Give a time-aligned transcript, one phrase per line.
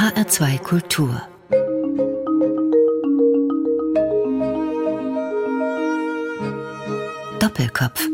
[0.00, 1.20] HR2 Kultur
[7.38, 8.08] Doppelkopf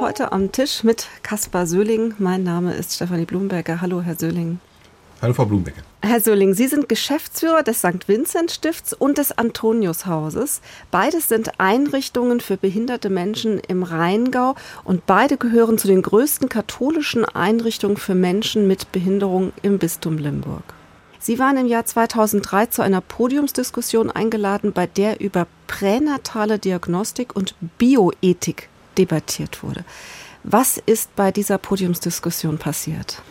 [0.00, 2.14] Heute am Tisch mit Kaspar Söhling.
[2.18, 3.80] Mein Name ist Stefanie Blumberger.
[3.80, 4.58] Hallo, Herr Söhling.
[5.20, 5.82] Hallo, Frau Blumberger.
[6.04, 8.08] Herr Söhling, Sie sind Geschäftsführer des St.
[8.08, 10.60] Vincent Stifts und des Antoniushauses.
[10.90, 17.24] Beides sind Einrichtungen für behinderte Menschen im Rheingau und beide gehören zu den größten katholischen
[17.24, 20.64] Einrichtungen für Menschen mit Behinderung im Bistum Limburg.
[21.20, 27.54] Sie waren im Jahr 2003 zu einer Podiumsdiskussion eingeladen, bei der über pränatale Diagnostik und
[27.78, 29.84] Bioethik debattiert wurde.
[30.42, 33.22] Was ist bei dieser Podiumsdiskussion passiert?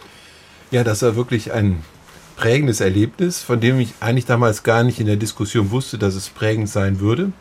[0.72, 1.84] Ja, das war wirklich ein
[2.36, 6.30] prägendes Erlebnis, von dem ich eigentlich damals gar nicht in der Diskussion wusste, dass es
[6.30, 7.32] prägend sein würde.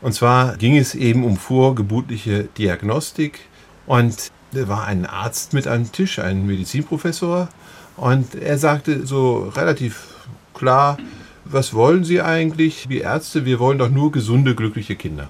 [0.00, 3.40] Und zwar ging es eben um vorgeburtliche Diagnostik
[3.86, 7.48] und da war ein Arzt mit am Tisch, ein Medizinprofessor,
[7.96, 10.06] und er sagte so relativ
[10.54, 10.96] klar,
[11.44, 13.44] was wollen Sie eigentlich, wie Ärzte?
[13.44, 15.28] Wir wollen doch nur gesunde, glückliche Kinder.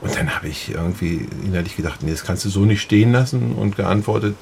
[0.00, 3.54] Und dann habe ich irgendwie innerlich gedacht, nee, das kannst du so nicht stehen lassen
[3.54, 4.36] und geantwortet,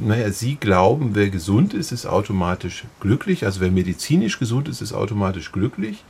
[0.00, 3.44] naja, Sie glauben, wer gesund ist, ist automatisch glücklich.
[3.44, 6.04] Also wer medizinisch gesund ist, ist automatisch glücklich.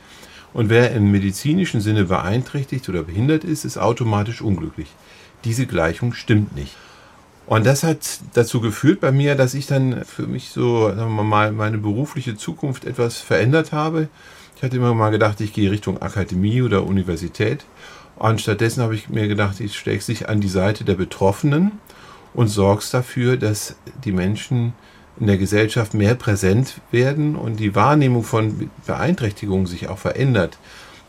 [0.53, 4.87] Und wer im medizinischen Sinne beeinträchtigt oder behindert ist, ist automatisch unglücklich.
[5.43, 6.75] Diese Gleichung stimmt nicht.
[7.45, 11.23] Und das hat dazu geführt bei mir, dass ich dann für mich so, sagen wir
[11.23, 14.07] mal, meine berufliche Zukunft etwas verändert habe.
[14.55, 17.65] Ich hatte immer mal gedacht, ich gehe Richtung Akademie oder Universität.
[18.15, 21.73] Und stattdessen habe ich mir gedacht, ich stelle sich an die Seite der Betroffenen
[22.35, 24.73] und sorgst dafür, dass die Menschen
[25.19, 30.57] in der Gesellschaft mehr präsent werden und die Wahrnehmung von Beeinträchtigungen sich auch verändert,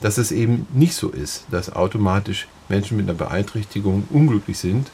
[0.00, 4.90] dass es eben nicht so ist, dass automatisch Menschen mit einer Beeinträchtigung unglücklich sind.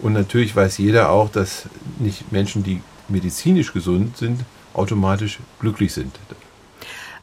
[0.00, 1.64] Und natürlich weiß jeder auch, dass
[1.98, 4.40] nicht Menschen, die medizinisch gesund sind,
[4.74, 6.14] automatisch glücklich sind.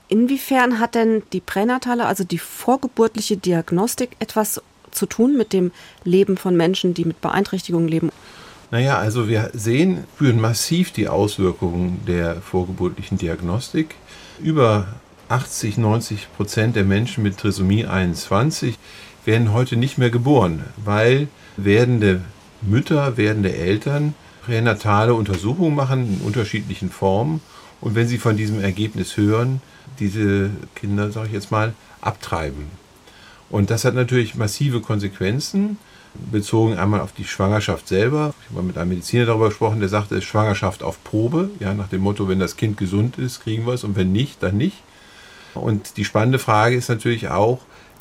[0.08, 4.62] Inwiefern hat denn die pränatale, also die vorgeburtliche Diagnostik etwas
[4.92, 5.72] zu tun mit dem
[6.04, 8.10] Leben von Menschen, die mit Beeinträchtigungen leben?
[8.72, 13.96] Naja, also wir sehen, spüren massiv die Auswirkungen der vorgeburtlichen Diagnostik.
[14.42, 14.88] Über
[15.28, 18.80] 80, 90 Prozent der Menschen mit Trisomie 21
[19.26, 21.28] werden heute nicht mehr geboren, weil
[21.58, 22.22] werdende
[22.62, 24.14] Mütter, werdende Eltern
[24.46, 27.42] pränatale Untersuchungen machen in unterschiedlichen Formen
[27.82, 29.62] und wenn sie von diesem Ergebnis hören,
[30.00, 32.68] diese Kinder, sage ich jetzt mal, abtreiben.
[33.50, 35.78] Und das hat natürlich massive Konsequenzen
[36.14, 38.34] bezogen einmal auf die Schwangerschaft selber.
[38.50, 41.74] Ich habe mit einem Mediziner darüber gesprochen, der sagte, es ist Schwangerschaft auf Probe, ja,
[41.74, 44.58] nach dem Motto, wenn das Kind gesund ist, kriegen wir es und wenn nicht, dann
[44.58, 44.78] nicht.
[45.54, 47.60] Und die spannende Frage ist natürlich auch,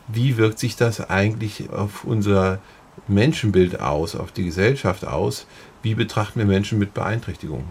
[0.09, 2.59] wie wirkt sich das eigentlich auf unser
[3.07, 5.47] Menschenbild aus, auf die Gesellschaft aus?
[5.83, 7.65] Wie betrachten wir Menschen mit Beeinträchtigungen?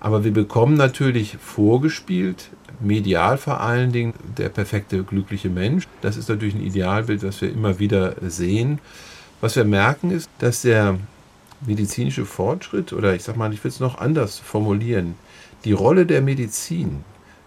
[0.00, 2.50] Aber wir bekommen natürlich vorgespielt,
[2.80, 5.86] medial vor allen Dingen, der perfekte, glückliche Mensch.
[6.00, 8.80] Das ist natürlich ein Idealbild, das wir immer wieder sehen.
[9.40, 10.98] Was wir merken ist, dass der
[11.66, 15.14] medizinische Fortschritt, oder ich sag mal, ich will es noch anders formulieren,
[15.64, 17.04] die Rolle der Medizin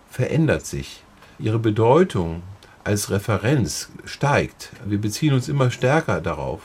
[0.09, 1.03] verändert sich.
[1.40, 2.44] Ihre Bedeutung
[2.84, 4.72] als Referenz steigt.
[4.86, 6.62] Wir beziehen uns immer stärker darauf.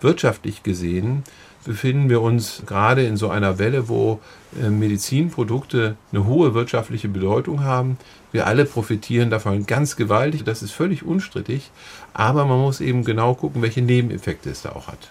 [0.00, 1.22] Wirtschaftlich gesehen
[1.66, 4.20] befinden wir uns gerade in so einer Welle, wo
[4.60, 7.98] äh, Medizinprodukte eine hohe wirtschaftliche Bedeutung haben.
[8.32, 10.44] Wir alle profitieren davon ganz gewaltig.
[10.44, 11.70] Das ist völlig unstrittig.
[12.14, 15.10] Aber man muss eben genau gucken, welche Nebeneffekte es da auch hat.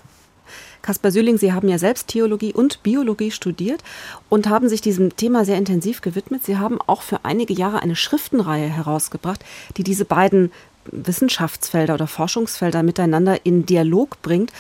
[0.82, 3.84] Kaspar Sühling, Sie haben ja selbst Theologie und Biologie studiert
[4.30, 6.44] und haben sich diesem Thema sehr intensiv gewidmet.
[6.44, 9.44] Sie haben auch für einige Jahre eine Schriftenreihe herausgebracht,
[9.78, 10.52] die diese beiden
[10.92, 14.54] Wissenschaftsfelder oder Forschungsfelder miteinander in Dialog bringt.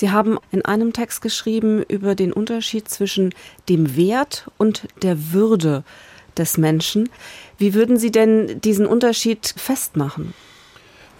[0.00, 3.34] Sie haben in einem Text geschrieben über den Unterschied zwischen
[3.68, 5.84] dem Wert und der Würde
[6.38, 7.10] des Menschen.
[7.58, 10.32] Wie würden Sie denn diesen Unterschied festmachen?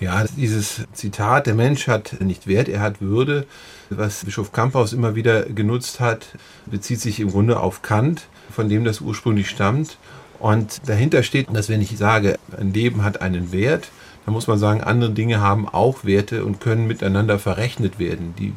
[0.01, 3.45] Ja, dieses Zitat, der Mensch hat nicht Wert, er hat Würde,
[3.91, 6.29] was Bischof Kamphaus immer wieder genutzt hat,
[6.65, 9.99] bezieht sich im Grunde auf Kant, von dem das ursprünglich stammt.
[10.39, 13.91] Und dahinter steht, dass wenn ich sage, ein Leben hat einen Wert,
[14.25, 18.35] dann muss man sagen, andere Dinge haben auch Werte und können miteinander verrechnet werden.
[18.39, 18.55] Die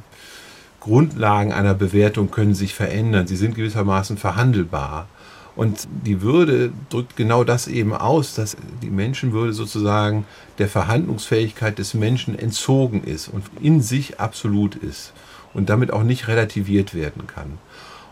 [0.83, 3.25] Grundlagen einer Bewertung können sich verändern.
[3.25, 5.07] Sie sind gewissermaßen verhandelbar.
[5.55, 10.25] Und die Würde drückt genau das eben aus, dass die Menschenwürde sozusagen
[10.57, 15.13] der Verhandlungsfähigkeit des Menschen entzogen ist und in sich absolut ist
[15.53, 17.59] und damit auch nicht relativiert werden kann.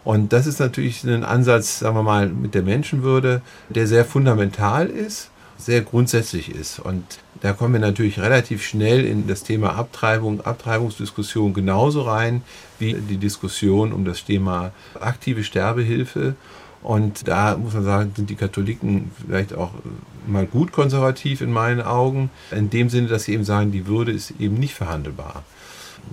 [0.06, 4.88] Und das ist natürlich ein Ansatz, sagen wir mal, mit der Menschenwürde, der sehr fundamental
[4.88, 6.80] ist, sehr grundsätzlich ist.
[6.80, 7.04] Und
[7.42, 12.44] da kommen wir natürlich relativ schnell in das Thema Abtreibung, Abtreibungsdiskussion genauso rein
[12.80, 16.36] wie die Diskussion um das Thema aktive Sterbehilfe.
[16.84, 19.72] Und da muss man sagen, sind die Katholiken vielleicht auch
[20.28, 24.12] mal gut konservativ in meinen Augen, in dem Sinne, dass sie eben sagen, die Würde
[24.12, 25.44] ist eben nicht verhandelbar.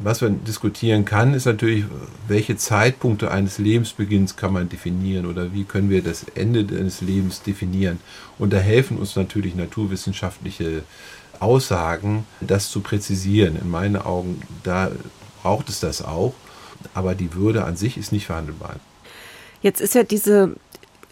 [0.03, 1.85] Was man diskutieren kann, ist natürlich,
[2.29, 7.43] welche Zeitpunkte eines Lebensbeginns kann man definieren oder wie können wir das Ende eines Lebens
[7.43, 7.99] definieren.
[8.39, 10.83] Und da helfen uns natürlich naturwissenschaftliche
[11.41, 13.57] Aussagen, das zu präzisieren.
[13.61, 14.91] In meinen Augen, da
[15.43, 16.35] braucht es das auch,
[16.95, 18.77] aber die Würde an sich ist nicht verhandelbar.
[19.63, 20.57] Jetzt ist ja diese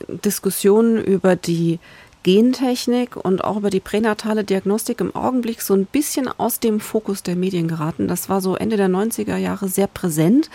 [0.09, 1.79] Diskussion über die
[2.27, 7.23] Gentechnik und auch über die pränatale Diagnostik im Augenblick so ein bisschen aus dem Fokus
[7.23, 8.09] der Medien geraten.
[8.09, 10.51] Das war so Ende der 90er Jahre sehr präsent.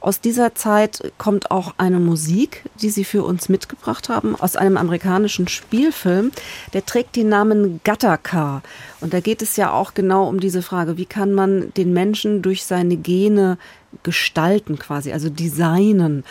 [0.00, 4.76] Aus dieser Zeit kommt auch eine Musik, die Sie für uns mitgebracht haben, aus einem
[4.76, 6.32] amerikanischen Spielfilm.
[6.72, 8.60] Der trägt den Namen Gattaca.
[9.00, 12.42] Und da geht es ja auch genau um diese Frage, wie kann man den Menschen
[12.42, 13.58] durch seine Gene
[14.02, 16.24] gestalten quasi, also designen.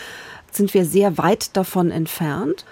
[0.51, 2.65] Sind wir sehr weit davon entfernt?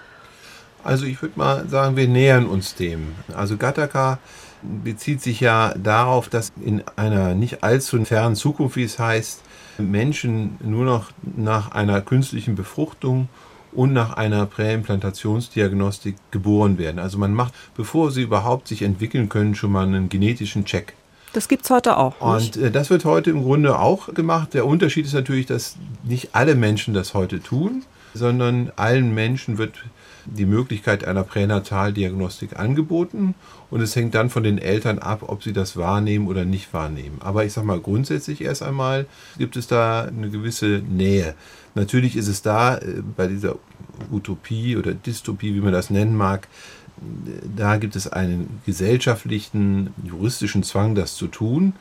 [0.84, 3.14] Also ich würde mal sagen, wir nähern uns dem.
[3.34, 4.18] Also Gattaca
[4.62, 9.40] bezieht sich ja darauf, dass in einer nicht allzu fernen Zukunft, wie es heißt,
[9.78, 13.28] Menschen nur noch nach einer künstlichen Befruchtung
[13.72, 16.98] und nach einer Präimplantationsdiagnostik geboren werden.
[16.98, 20.94] Also man macht, bevor sie überhaupt sich entwickeln können, schon mal einen genetischen Check.
[21.32, 22.20] Das gibt es heute auch.
[22.20, 24.52] Und äh, das wird heute im Grunde auch gemacht.
[24.54, 27.84] Der Unterschied ist natürlich, dass nicht alle Menschen das heute tun,
[28.14, 29.74] sondern allen Menschen wird
[30.26, 33.34] die Möglichkeit einer Pränataldiagnostik angeboten
[33.70, 37.18] und es hängt dann von den Eltern ab, ob sie das wahrnehmen oder nicht wahrnehmen.
[37.20, 39.06] Aber ich sage mal, grundsätzlich erst einmal
[39.38, 41.34] gibt es da eine gewisse Nähe.
[41.74, 43.56] Natürlich ist es da äh, bei dieser
[44.10, 46.48] Utopie oder Dystopie, wie man das nennen mag,
[47.56, 51.72] da gibt es einen gesellschaftlichen, juristischen Zwang, das zu tun.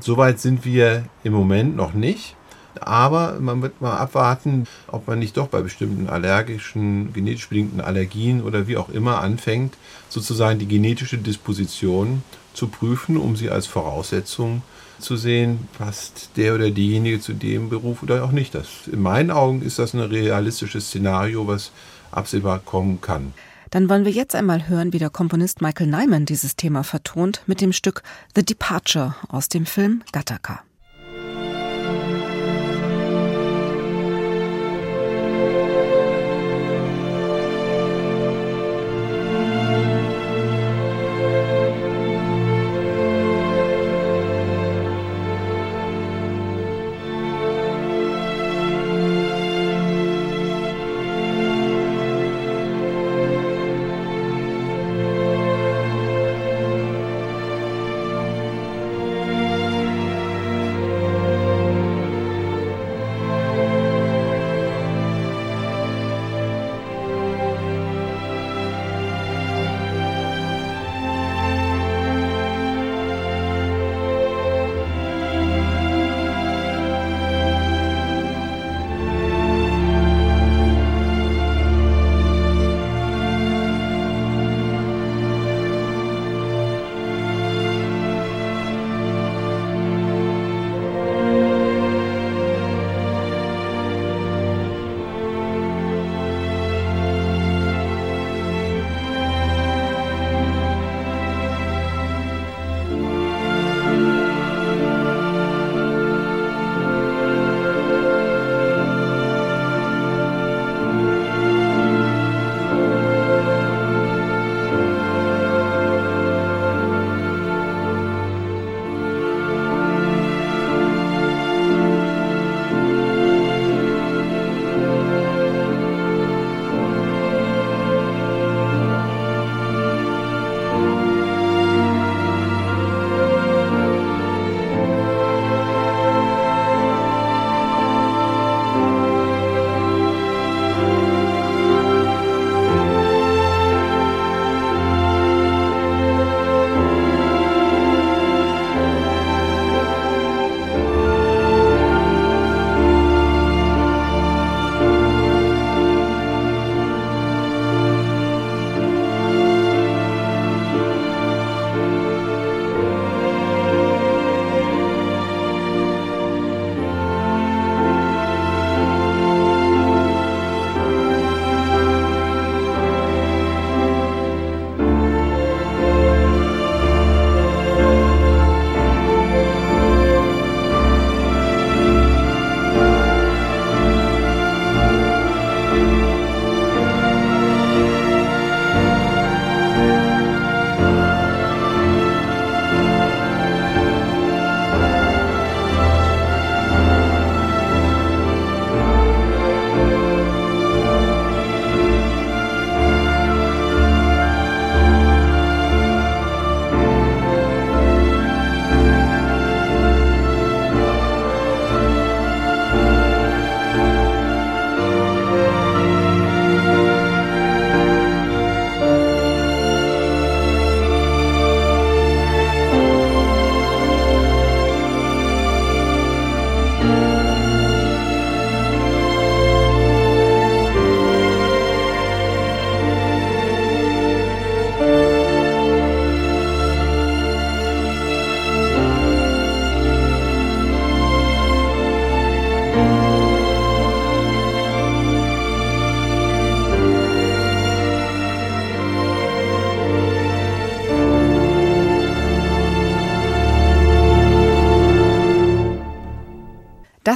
[0.00, 2.36] Soweit sind wir im Moment noch nicht.
[2.80, 8.42] Aber man wird mal abwarten, ob man nicht doch bei bestimmten allergischen, genetisch bedingten Allergien
[8.42, 9.76] oder wie auch immer anfängt,
[10.08, 12.22] sozusagen die genetische Disposition
[12.54, 14.62] zu prüfen, um sie als Voraussetzung
[14.98, 18.54] zu sehen, passt der oder diejenige zu dem Beruf oder auch nicht.
[18.54, 21.72] Das, in meinen Augen ist das ein realistisches Szenario, was
[22.10, 23.32] absehbar kommen kann.
[23.70, 27.60] Dann wollen wir jetzt einmal hören, wie der Komponist Michael Nyman dieses Thema vertont mit
[27.62, 28.02] dem Stück
[28.36, 30.62] The Departure aus dem Film Gattaca.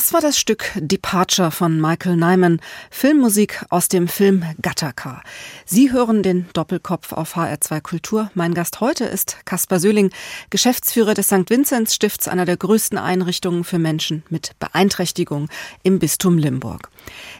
[0.06, 2.60] Das war das Stück Departure von Michael Nyman,
[2.92, 5.20] Filmmusik aus dem Film Gattaca.
[5.68, 8.30] Sie hören den Doppelkopf auf HR2 Kultur.
[8.34, 10.12] Mein Gast heute ist Caspar Söhling,
[10.48, 11.50] Geschäftsführer des St.
[11.50, 15.48] Vinzenz Stifts, einer der größten Einrichtungen für Menschen mit Beeinträchtigung
[15.82, 16.88] im Bistum Limburg.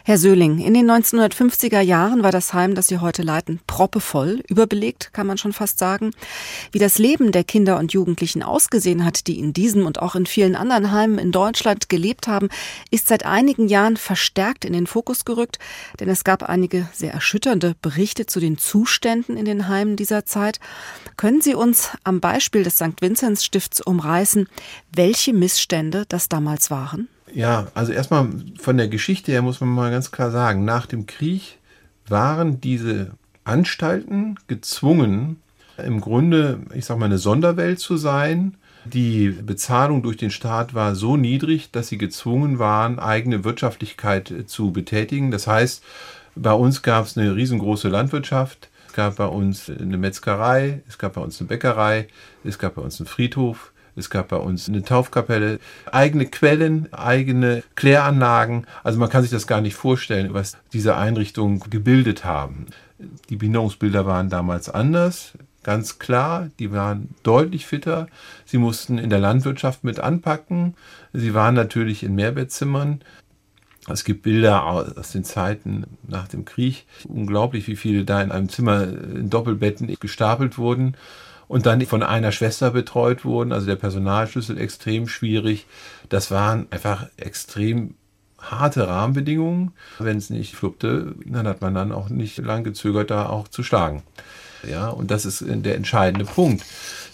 [0.03, 5.13] Herr Söhling, in den 1950er Jahren war das Heim, das Sie heute leiten, proppevoll, überbelegt,
[5.13, 6.11] kann man schon fast sagen.
[6.73, 10.25] Wie das Leben der Kinder und Jugendlichen ausgesehen hat, die in diesem und auch in
[10.25, 12.49] vielen anderen Heimen in Deutschland gelebt haben,
[12.91, 15.59] ist seit einigen Jahren verstärkt in den Fokus gerückt,
[16.01, 20.59] denn es gab einige sehr erschütternde Berichte zu den Zuständen in den Heimen dieser Zeit.
[21.15, 23.01] Können Sie uns am Beispiel des St.
[23.01, 24.47] Vinzenz Stifts umreißen,
[24.93, 27.07] welche Missstände das damals waren?
[27.33, 31.05] Ja, also erstmal von der Geschichte her muss man mal ganz klar sagen, nach dem
[31.05, 31.57] Krieg
[32.07, 33.11] waren diese
[33.43, 35.41] Anstalten gezwungen,
[35.77, 38.55] im Grunde, ich sag mal, eine Sonderwelt zu sein.
[38.85, 44.71] Die Bezahlung durch den Staat war so niedrig, dass sie gezwungen waren, eigene Wirtschaftlichkeit zu
[44.71, 45.29] betätigen.
[45.29, 45.83] Das heißt,
[46.41, 51.13] bei uns gab es eine riesengroße Landwirtschaft, es gab bei uns eine Metzgerei, es gab
[51.13, 52.07] bei uns eine Bäckerei,
[52.43, 55.59] es gab bei uns einen Friedhof, es gab bei uns eine Taufkapelle,
[55.91, 58.67] eigene Quellen, eigene Kläranlagen.
[58.83, 62.67] Also man kann sich das gar nicht vorstellen, was diese Einrichtungen gebildet haben.
[63.29, 66.49] Die Behinderungsbilder waren damals anders, ganz klar.
[66.59, 68.07] Die waren deutlich fitter.
[68.45, 70.75] Sie mussten in der Landwirtschaft mit anpacken.
[71.13, 73.01] Sie waren natürlich in Mehrbettzimmern.
[73.87, 76.85] Es gibt Bilder aus den Zeiten nach dem Krieg.
[77.07, 80.95] Unglaublich, wie viele da in einem Zimmer in Doppelbetten gestapelt wurden
[81.47, 85.65] und dann von einer Schwester betreut wurden, also der Personalschlüssel extrem schwierig.
[86.09, 87.95] Das waren einfach extrem
[88.39, 89.71] harte Rahmenbedingungen.
[89.99, 93.63] Wenn es nicht fluppte, dann hat man dann auch nicht lang gezögert, da auch zu
[93.63, 94.03] schlagen.
[94.69, 96.63] Ja, und das ist der entscheidende Punkt.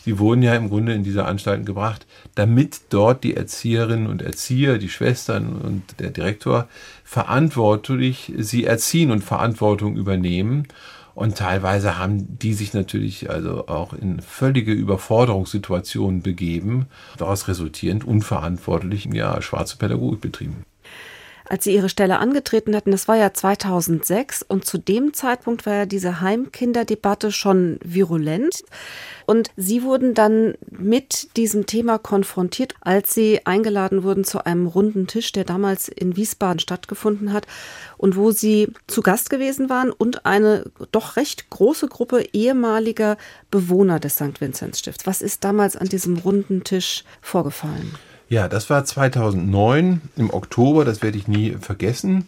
[0.05, 4.77] Sie wurden ja im Grunde in diese Anstalten gebracht, damit dort die Erzieherinnen und Erzieher,
[4.77, 6.67] die Schwestern und der Direktor
[7.05, 10.67] verantwortlich sie erziehen und Verantwortung übernehmen.
[11.15, 19.07] Und teilweise haben die sich natürlich also auch in völlige Überforderungssituationen begeben, daraus resultierend unverantwortlich
[19.13, 20.65] ja, schwarze Pädagogik betrieben
[21.47, 25.73] als Sie Ihre Stelle angetreten hatten, das war ja 2006 und zu dem Zeitpunkt war
[25.73, 28.63] ja diese Heimkinderdebatte schon virulent.
[29.25, 35.07] Und Sie wurden dann mit diesem Thema konfrontiert, als Sie eingeladen wurden zu einem runden
[35.07, 37.47] Tisch, der damals in Wiesbaden stattgefunden hat
[37.97, 43.17] und wo Sie zu Gast gewesen waren und eine doch recht große Gruppe ehemaliger
[43.51, 44.41] Bewohner des St.
[44.41, 45.05] Vinzenz Stifts.
[45.05, 47.97] Was ist damals an diesem runden Tisch vorgefallen?
[48.33, 52.25] Ja, das war 2009 im Oktober, das werde ich nie vergessen.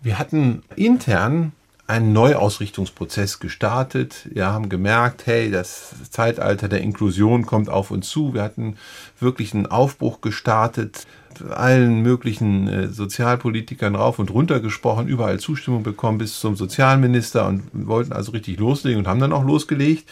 [0.00, 1.50] Wir hatten intern
[1.88, 4.28] einen Neuausrichtungsprozess gestartet.
[4.32, 8.32] Wir haben gemerkt, hey, das Zeitalter der Inklusion kommt auf uns zu.
[8.32, 8.76] Wir hatten
[9.18, 11.04] wirklich einen Aufbruch gestartet,
[11.50, 17.64] allen möglichen äh, Sozialpolitikern rauf und runter gesprochen, überall Zustimmung bekommen bis zum Sozialminister und
[17.72, 20.08] wollten also richtig loslegen und haben dann auch losgelegt.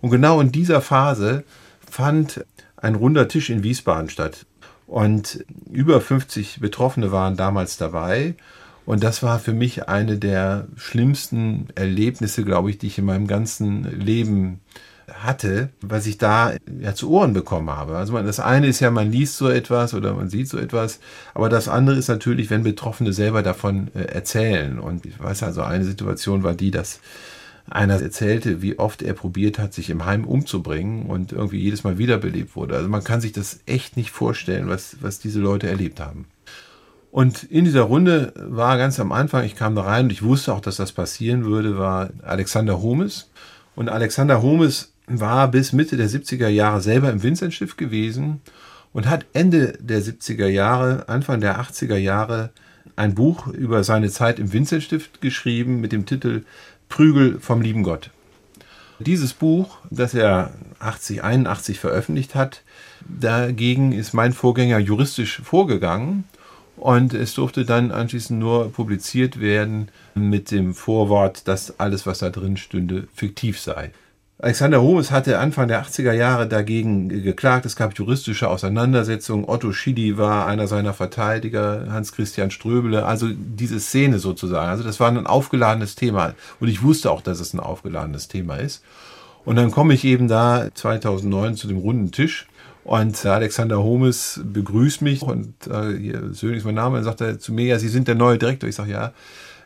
[0.00, 1.44] Und genau in dieser Phase
[1.86, 2.46] fand
[2.78, 4.46] ein runder Tisch in Wiesbaden statt.
[4.92, 8.34] Und über 50 Betroffene waren damals dabei.
[8.84, 13.26] Und das war für mich eine der schlimmsten Erlebnisse, glaube ich, die ich in meinem
[13.26, 14.60] ganzen Leben
[15.10, 17.96] hatte, was ich da ja zu Ohren bekommen habe.
[17.96, 21.00] Also das eine ist ja, man liest so etwas oder man sieht so etwas,
[21.32, 24.78] aber das andere ist natürlich, wenn Betroffene selber davon äh, erzählen.
[24.78, 27.00] Und ich weiß also, eine Situation war die, dass
[27.72, 31.98] einer erzählte, wie oft er probiert hat, sich im Heim umzubringen und irgendwie jedes Mal
[31.98, 32.76] wiederbelebt wurde.
[32.76, 36.26] Also man kann sich das echt nicht vorstellen, was, was diese Leute erlebt haben.
[37.10, 40.54] Und in dieser Runde war ganz am Anfang, ich kam da rein und ich wusste
[40.54, 43.30] auch, dass das passieren würde, war Alexander Homes.
[43.74, 48.40] Und Alexander Homes war bis Mitte der 70er Jahre selber im Vinzenzstift gewesen
[48.92, 52.50] und hat Ende der 70er Jahre, Anfang der 80er Jahre
[52.96, 56.44] ein Buch über seine Zeit im Vinzenzstift geschrieben mit dem Titel
[56.92, 58.10] Prügel vom lieben Gott.
[58.98, 62.62] Dieses Buch, das er 80, 81 veröffentlicht hat,
[63.08, 66.24] dagegen ist mein Vorgänger juristisch vorgegangen
[66.76, 72.28] und es durfte dann anschließend nur publiziert werden mit dem Vorwort, dass alles, was da
[72.28, 73.92] drin stünde, fiktiv sei.
[74.42, 77.64] Alexander Homes hatte Anfang der 80er Jahre dagegen geklagt.
[77.64, 79.44] Es gab juristische Auseinandersetzungen.
[79.44, 84.68] Otto Schidi war einer seiner Verteidiger, Hans-Christian Ströbele, also diese Szene sozusagen.
[84.68, 86.34] Also das war ein aufgeladenes Thema.
[86.58, 88.82] Und ich wusste auch, dass es ein aufgeladenes Thema ist.
[89.44, 92.48] Und dann komme ich eben da 2009 zu dem runden Tisch
[92.82, 97.38] und Alexander Holmes begrüßt mich und äh, hier, Söhn ist mein Name, und sagt er
[97.38, 98.68] zu mir, ja, Sie sind der neue Direktor.
[98.68, 99.12] Ich sage, ja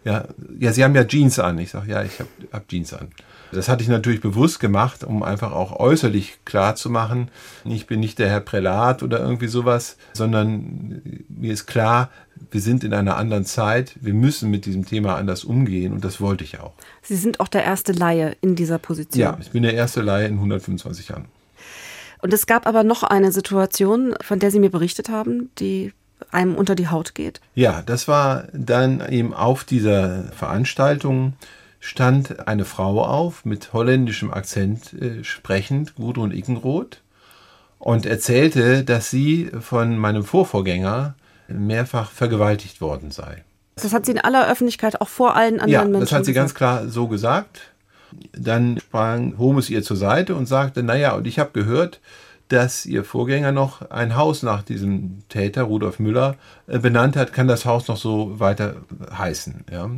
[0.06, 0.24] ja,
[0.60, 1.58] ja, Sie haben ja Jeans an.
[1.58, 3.08] Ich sage, ja, ich habe hab Jeans an.
[3.52, 7.30] Das hatte ich natürlich bewusst gemacht, um einfach auch äußerlich klar zu machen,
[7.64, 12.10] ich bin nicht der Herr Prälat oder irgendwie sowas, sondern mir ist klar,
[12.50, 16.20] wir sind in einer anderen Zeit, wir müssen mit diesem Thema anders umgehen und das
[16.20, 16.72] wollte ich auch.
[17.02, 19.20] Sie sind auch der erste Laie in dieser Position.
[19.20, 21.26] Ja, ich bin der erste Laie in 125 Jahren.
[22.22, 25.92] Und es gab aber noch eine Situation, von der Sie mir berichtet haben, die
[26.30, 27.40] einem unter die Haut geht.
[27.54, 31.34] Ja, das war dann eben auf dieser Veranstaltung
[31.86, 37.00] stand eine Frau auf, mit holländischem Akzent äh, sprechend, Gudrun Ickenroth,
[37.78, 41.14] und erzählte, dass sie von meinem Vorvorgänger
[41.46, 43.44] mehrfach vergewaltigt worden sei.
[43.76, 46.32] Das hat sie in aller Öffentlichkeit auch vor allen anderen ja, Menschen das hat sie
[46.32, 46.42] gesagt.
[46.42, 47.60] ganz klar so gesagt.
[48.32, 52.00] Dann sprang Holmes ihr zur Seite und sagte, naja, und ich habe gehört,
[52.48, 57.46] dass ihr Vorgänger noch ein Haus nach diesem Täter, Rudolf Müller, äh, benannt hat, kann
[57.46, 58.76] das Haus noch so weiter
[59.16, 59.64] heißen.
[59.70, 59.90] Ja.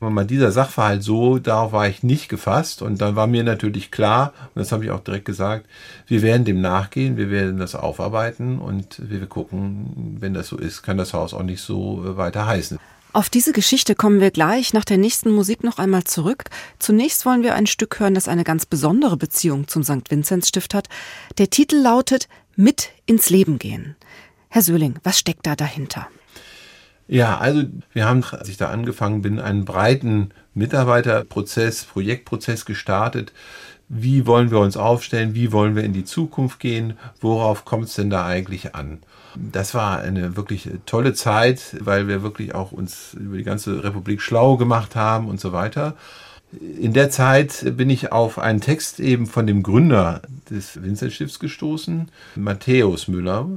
[0.00, 4.34] Mal dieser Sachverhalt so, darauf war ich nicht gefasst und dann war mir natürlich klar,
[4.54, 5.66] und das habe ich auch direkt gesagt,
[6.06, 10.82] wir werden dem nachgehen, wir werden das aufarbeiten und wir gucken, wenn das so ist,
[10.82, 12.78] kann das Haus auch nicht so äh, weiter heißen.
[13.14, 16.44] Auf diese Geschichte kommen wir gleich nach der nächsten Musik noch einmal zurück.
[16.80, 20.10] Zunächst wollen wir ein Stück hören, das eine ganz besondere Beziehung zum St.
[20.10, 20.88] Vinzenz Stift hat.
[21.38, 23.94] Der Titel lautet Mit ins Leben gehen.
[24.48, 26.08] Herr Söhling, was steckt da dahinter?
[27.06, 33.32] Ja, also wir haben, als ich da angefangen bin, einen breiten Mitarbeiterprozess, Projektprozess gestartet.
[33.88, 35.34] Wie wollen wir uns aufstellen?
[35.34, 36.94] Wie wollen wir in die Zukunft gehen?
[37.20, 39.00] Worauf kommt es denn da eigentlich an?
[39.36, 44.22] Das war eine wirklich tolle Zeit, weil wir wirklich auch uns über die ganze Republik
[44.22, 45.96] schlau gemacht haben und so weiter.
[46.80, 52.08] In der Zeit bin ich auf einen Text eben von dem Gründer des Vinzentstifts gestoßen,
[52.36, 53.48] Matthäus Müller,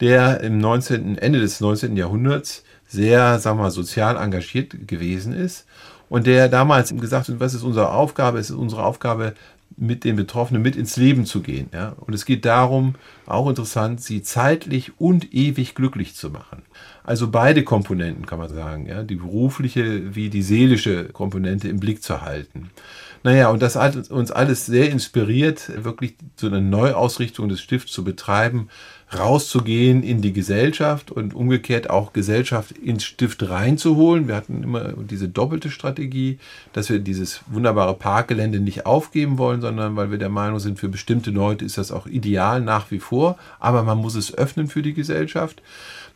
[0.00, 1.96] der im 19., Ende des 19.
[1.96, 5.66] Jahrhunderts sehr, sagen wir mal, sozial engagiert gewesen ist
[6.08, 8.38] und der damals gesagt hat, was ist unsere Aufgabe?
[8.38, 9.34] Es ist unsere Aufgabe,
[9.76, 11.68] mit den Betroffenen mit ins Leben zu gehen.
[11.72, 11.94] Ja?
[11.98, 12.94] Und es geht darum,
[13.26, 16.62] auch interessant, sie zeitlich und ewig glücklich zu machen.
[17.04, 19.02] Also beide Komponenten kann man sagen, ja?
[19.02, 22.70] die berufliche wie die seelische Komponente im Blick zu halten.
[23.22, 28.04] Naja, und das hat uns alles sehr inspiriert, wirklich so eine Neuausrichtung des Stifts zu
[28.04, 28.68] betreiben,
[29.14, 34.26] rauszugehen in die Gesellschaft und umgekehrt auch Gesellschaft ins Stift reinzuholen.
[34.26, 36.38] Wir hatten immer diese doppelte Strategie,
[36.72, 40.88] dass wir dieses wunderbare Parkgelände nicht aufgeben wollen, sondern weil wir der Meinung sind, für
[40.88, 44.82] bestimmte Leute ist das auch ideal nach wie vor, aber man muss es öffnen für
[44.82, 45.62] die Gesellschaft.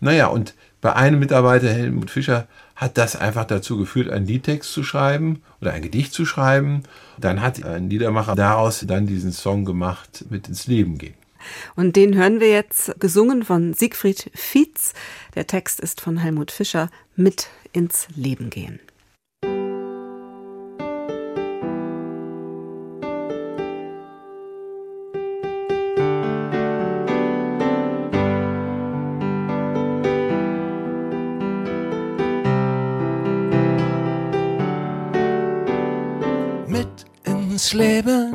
[0.00, 4.82] Naja, und bei einem Mitarbeiter, Helmut Fischer, hat das einfach dazu geführt, einen Liedtext zu
[4.82, 6.82] schreiben oder ein Gedicht zu schreiben.
[7.18, 11.19] Dann hat ein Liedermacher daraus dann diesen Song gemacht, mit ins Leben gehen.
[11.76, 14.92] Und den hören wir jetzt gesungen von Siegfried Fietz.
[15.34, 18.80] Der Text ist von Helmut Fischer mit ins Leben gehen.
[36.66, 38.29] Mit ins Leben,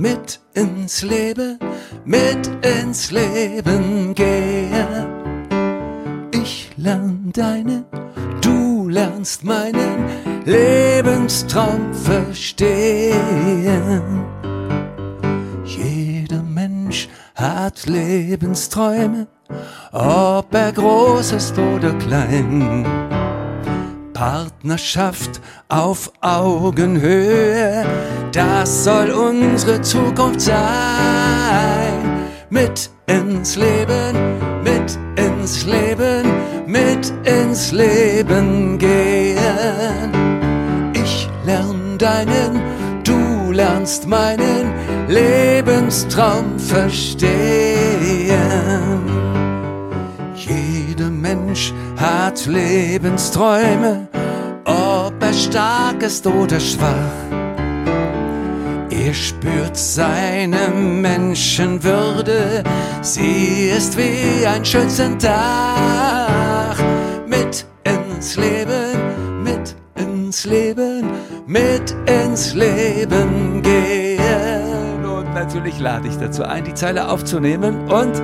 [0.00, 1.58] mit ins Leben,
[2.06, 5.06] mit ins Leben gehen.
[6.32, 7.84] Ich lern deinen,
[8.40, 10.06] du lernst meinen
[10.46, 13.12] Lebenstraum verstehen.
[15.66, 19.26] Jeder Mensch hat Lebensträume,
[19.92, 23.19] ob er groß ist oder klein.
[24.20, 27.86] Partnerschaft auf Augenhöhe,
[28.32, 32.26] das soll unsere Zukunft sein.
[32.50, 36.30] Mit ins Leben, mit ins Leben,
[36.66, 39.38] mit ins Leben gehen.
[40.92, 42.60] Ich lern deinen,
[43.02, 44.74] du lernst meinen
[45.08, 47.40] Lebenstraum verstehen.
[50.34, 54.09] Jeder Mensch hat Lebensträume,
[55.30, 57.28] er stark ist oder schwach.
[58.90, 62.64] Er spürt seine Menschenwürde,
[63.00, 65.28] sie ist wie ein Schützendach.
[67.28, 71.08] Mit ins Leben, mit ins Leben,
[71.46, 75.04] mit ins Leben gehen.
[75.04, 78.20] Und natürlich lade ich dazu ein, die Zeile aufzunehmen und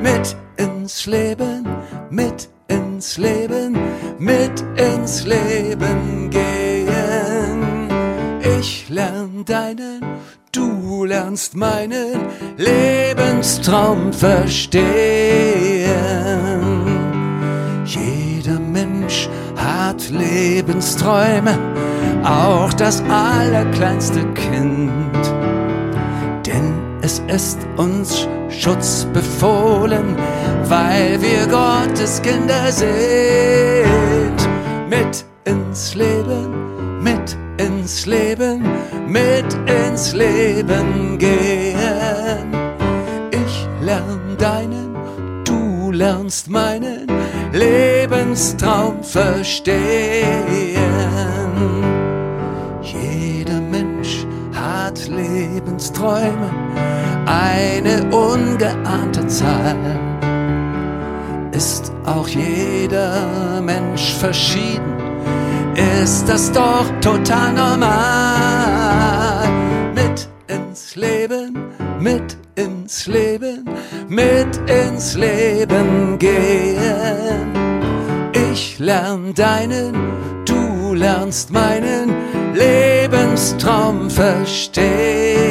[0.00, 1.66] mit ins Leben,
[2.08, 3.76] mit ins Leben,
[4.18, 7.88] mit ins Leben gehen.
[8.58, 10.00] Ich lern deinen,
[10.52, 12.20] du lernst meinen
[12.56, 14.86] Lebenstraum verstehen.
[17.84, 21.58] Jeder Mensch hat Lebensträume,
[22.24, 25.35] auch das allerkleinste Kind.
[27.06, 30.16] Es ist uns Schutz befohlen,
[30.64, 34.36] weil wir Gottes Kinder sind.
[34.90, 38.64] Mit ins Leben, mit ins Leben,
[39.06, 42.52] mit ins Leben gehen.
[43.30, 44.96] Ich lerne deinen,
[45.44, 47.06] du lernst meinen
[47.52, 49.86] Lebenstraum verstehen.
[55.16, 56.50] Lebensträume,
[57.26, 59.76] eine ungeahnte Zahl.
[61.52, 64.94] Ist auch jeder Mensch verschieden,
[66.02, 69.48] ist das doch total normal.
[69.94, 73.64] Mit ins Leben, mit ins Leben,
[74.08, 77.52] mit ins Leben gehen.
[78.52, 79.94] Ich lerne deinen,
[80.44, 82.14] du lernst meinen
[83.06, 85.46] Lebenstraum verstehen.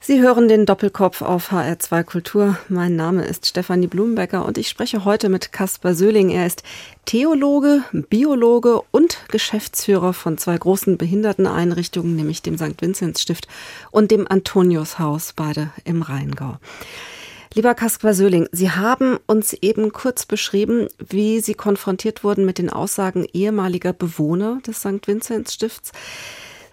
[0.00, 2.56] Sie hören den Doppelkopf auf HR2 Kultur.
[2.70, 6.30] Mein Name ist Stefanie Blumenbecker und ich spreche heute mit Caspar Söhling.
[6.30, 6.62] Er ist
[7.04, 12.80] Theologe, Biologe und Geschäftsführer von zwei großen Behinderteneinrichtungen, nämlich dem St.
[12.80, 13.48] Vinzenz Stift
[13.90, 16.56] und dem Antoniushaus, beide im Rheingau.
[17.56, 22.68] Lieber Kaspar Söhling, Sie haben uns eben kurz beschrieben, wie Sie konfrontiert wurden mit den
[22.68, 25.06] Aussagen ehemaliger Bewohner des St.
[25.06, 25.92] Vinzenz Stifts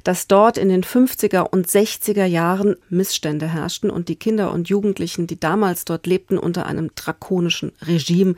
[0.03, 5.27] dass dort in den 50er und 60er Jahren Missstände herrschten und die Kinder und Jugendlichen,
[5.27, 8.35] die damals dort lebten, unter einem drakonischen Regime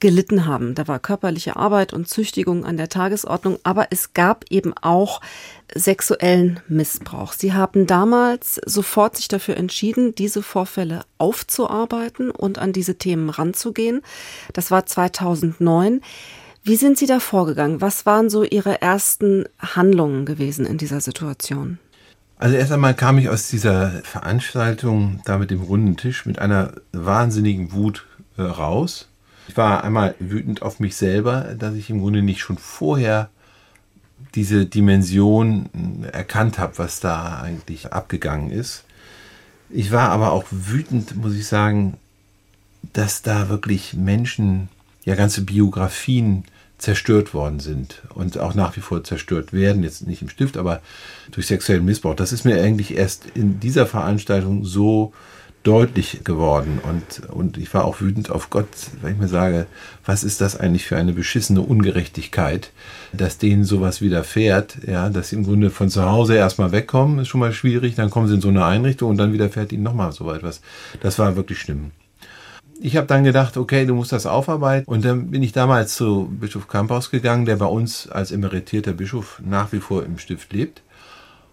[0.00, 0.74] gelitten haben.
[0.74, 5.20] Da war körperliche Arbeit und Züchtigung an der Tagesordnung, aber es gab eben auch
[5.74, 7.32] sexuellen Missbrauch.
[7.32, 14.02] Sie haben damals sofort sich dafür entschieden, diese Vorfälle aufzuarbeiten und an diese Themen ranzugehen.
[14.52, 16.02] Das war 2009.
[16.68, 17.80] Wie sind Sie da vorgegangen?
[17.80, 21.78] Was waren so Ihre ersten Handlungen gewesen in dieser Situation?
[22.38, 26.72] Also erst einmal kam ich aus dieser Veranstaltung da mit dem runden Tisch mit einer
[26.90, 28.04] wahnsinnigen Wut
[28.36, 29.06] äh, raus.
[29.46, 33.30] Ich war einmal wütend auf mich selber, dass ich im Grunde nicht schon vorher
[34.34, 38.82] diese Dimension erkannt habe, was da eigentlich abgegangen ist.
[39.70, 41.96] Ich war aber auch wütend, muss ich sagen,
[42.92, 44.68] dass da wirklich Menschen,
[45.04, 46.42] ja ganze Biografien
[46.78, 50.80] zerstört worden sind und auch nach wie vor zerstört werden, jetzt nicht im Stift, aber
[51.30, 52.14] durch sexuellen Missbrauch.
[52.14, 55.12] Das ist mir eigentlich erst in dieser Veranstaltung so
[55.62, 58.68] deutlich geworden und, und ich war auch wütend auf Gott,
[59.02, 59.66] weil ich mir sage,
[60.04, 62.70] was ist das eigentlich für eine beschissene Ungerechtigkeit,
[63.12, 67.28] dass denen sowas widerfährt, ja, dass sie im Grunde von zu Hause erstmal wegkommen, ist
[67.28, 70.12] schon mal schwierig, dann kommen sie in so eine Einrichtung und dann widerfährt ihnen nochmal
[70.12, 70.60] so etwas.
[71.00, 71.90] Das war wirklich schlimm
[72.80, 74.86] ich habe dann gedacht, okay, du musst das aufarbeiten.
[74.86, 79.40] Und dann bin ich damals zu Bischof Kamphaus gegangen, der bei uns als emeritierter Bischof
[79.44, 80.82] nach wie vor im Stift lebt.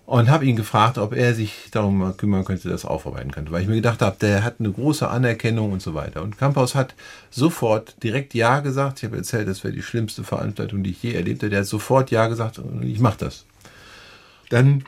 [0.06, 3.52] Und habe ihn gefragt, ob er sich darum kümmern könnte, das aufarbeiten könnte.
[3.52, 6.22] Weil ich mir gedacht habe, der hat eine große Anerkennung und so weiter.
[6.22, 6.94] Und Kamphaus hat
[7.32, 9.00] sofort direkt Ja gesagt.
[9.00, 11.52] Ich habe erzählt, das wäre die schlimmste Veranstaltung, die ich je erlebt habe.
[11.52, 13.46] Der hat sofort Ja gesagt, ich mache das.
[14.50, 14.84] Dann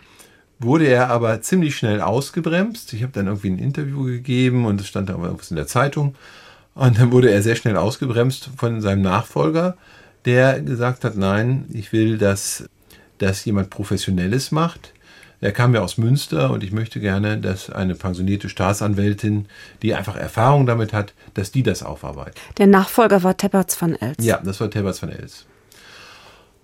[0.60, 2.94] wurde er aber ziemlich schnell ausgebremst.
[2.94, 6.16] Ich habe dann irgendwie ein Interview gegeben und es stand aber irgendwas in der Zeitung.
[6.74, 9.78] Und dann wurde er sehr schnell ausgebremst von seinem Nachfolger,
[10.26, 12.68] der gesagt hat, nein, ich will, dass
[13.18, 14.92] das jemand Professionelles macht.
[15.42, 19.48] Er kam ja aus Münster und ich möchte gerne, dass eine pensionierte Staatsanwältin,
[19.82, 22.40] die einfach Erfahrung damit hat, dass die das aufarbeitet.
[22.58, 24.24] Der Nachfolger war Tepperts van Els.
[24.24, 25.46] Ja, das war Tepperts van Els.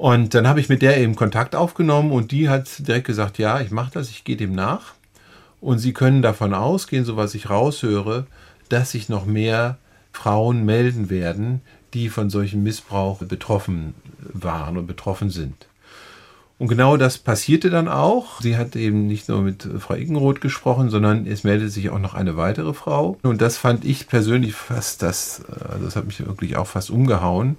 [0.02, 3.62] Und dann habe ich mit der eben Kontakt aufgenommen und die hat direkt gesagt, ja,
[3.62, 4.96] ich mache das, ich gehe dem nach.
[5.60, 8.26] Und Sie können davon ausgehen, so was ich raushöre,
[8.68, 9.78] dass sich noch mehr
[10.12, 11.62] Frauen melden werden,
[11.94, 15.68] die von solchem Missbrauch betroffen waren und betroffen sind.
[16.58, 18.42] Und genau das passierte dann auch.
[18.42, 22.16] Sie hat eben nicht nur mit Frau Iggenroth gesprochen, sondern es meldete sich auch noch
[22.16, 23.20] eine weitere Frau.
[23.22, 27.58] Und das fand ich persönlich fast das, also das hat mich wirklich auch fast umgehauen.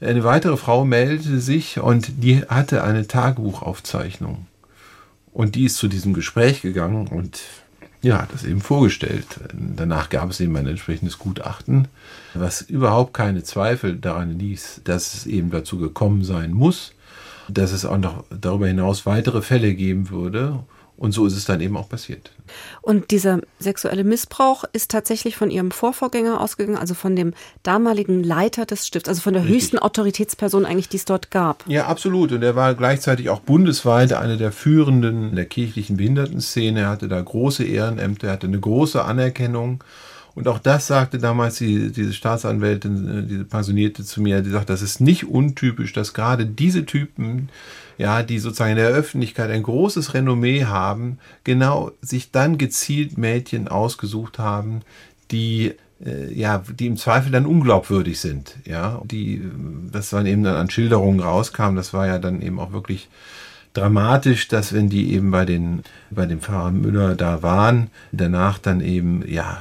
[0.00, 4.46] Eine weitere Frau meldete sich und die hatte eine Tagebuchaufzeichnung.
[5.32, 7.40] Und die ist zu diesem Gespräch gegangen und
[8.02, 9.26] ja, hat das eben vorgestellt.
[9.52, 11.88] Danach gab es eben ein entsprechendes Gutachten,
[12.34, 16.92] was überhaupt keine Zweifel daran ließ, dass es eben dazu gekommen sein muss,
[17.48, 20.60] dass es auch noch darüber hinaus weitere Fälle geben würde
[20.96, 22.30] und so ist es dann eben auch passiert.
[22.80, 28.64] Und dieser sexuelle Missbrauch ist tatsächlich von Ihrem Vorvorgänger ausgegangen, also von dem damaligen Leiter
[28.64, 29.56] des Stifts, also von der Richtig.
[29.56, 31.64] höchsten Autoritätsperson eigentlich, die es dort gab.
[31.66, 32.30] Ja, absolut.
[32.30, 36.80] Und er war gleichzeitig auch bundesweit einer der führenden der kirchlichen Behindertenszene.
[36.80, 39.82] Er hatte da große Ehrenämter, er hatte eine große Anerkennung.
[40.36, 44.68] Und auch das sagte damals die, diese Staatsanwältin, äh, diese Pensionierte zu mir, die sagt,
[44.68, 47.48] das ist nicht untypisch, dass gerade diese Typen,
[47.98, 53.68] ja, die sozusagen in der Öffentlichkeit ein großes Renommee haben, genau sich dann gezielt Mädchen
[53.68, 54.82] ausgesucht haben,
[55.30, 59.42] die äh, ja, die im Zweifel dann unglaubwürdig sind, ja, die,
[59.92, 63.08] das dann eben dann an Schilderungen rauskam, das war ja dann eben auch wirklich
[63.72, 68.80] dramatisch, dass wenn die eben bei den, bei dem Pfarrer Müller da waren, danach dann
[68.80, 69.58] eben, ja,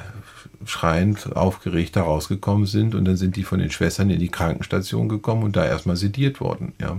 [0.65, 5.09] schreiend, aufgeregt da rausgekommen sind und dann sind die von den Schwestern in die Krankenstation
[5.09, 6.97] gekommen und da erstmal sediert worden, ja.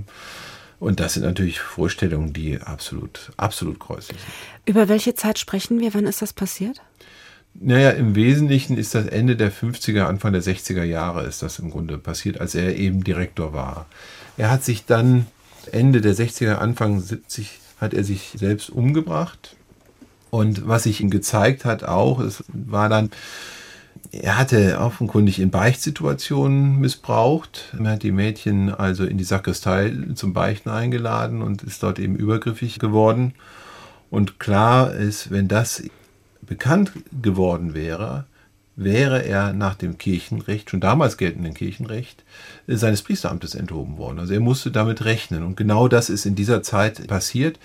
[0.84, 4.66] Und das sind natürlich Vorstellungen, die absolut, absolut kreuzlich sind.
[4.66, 5.94] Über welche Zeit sprechen wir?
[5.94, 6.82] Wann ist das passiert?
[7.54, 11.70] Naja, im Wesentlichen ist das Ende der 50er, Anfang der 60er Jahre ist das im
[11.70, 13.86] Grunde passiert, als er eben Direktor war.
[14.36, 15.26] Er hat sich dann
[15.72, 19.56] Ende der 60er, Anfang 70 hat er sich selbst umgebracht.
[20.28, 23.10] Und was sich ihm gezeigt hat auch, es war dann,
[24.12, 27.74] er hatte offenkundig in Beichtsituationen missbraucht.
[27.78, 32.16] Er hat die Mädchen also in die Sakristei zum Beichten eingeladen und ist dort eben
[32.16, 33.34] übergriffig geworden.
[34.10, 35.82] Und klar ist, wenn das
[36.42, 38.26] bekannt geworden wäre,
[38.76, 42.24] wäre er nach dem Kirchenrecht, schon damals geltenden Kirchenrecht,
[42.66, 44.18] seines Priesteramtes enthoben worden.
[44.18, 45.42] Also er musste damit rechnen.
[45.42, 47.58] Und genau das ist in dieser Zeit passiert,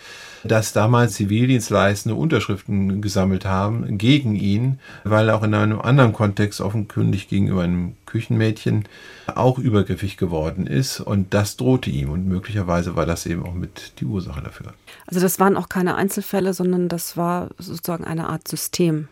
[0.44, 6.62] dass damals Zivildienstleistende Unterschriften gesammelt haben gegen ihn, weil er auch in einem anderen Kontext
[6.62, 8.86] offenkundig gegenüber einem Küchenmädchen
[9.28, 11.00] auch übergriffig geworden ist.
[11.00, 12.10] Und das drohte ihm.
[12.10, 14.74] Und möglicherweise war das eben auch mit die Ursache dafür.
[15.08, 19.08] Also das waren auch keine Einzelfälle, sondern das war sozusagen eine Art System.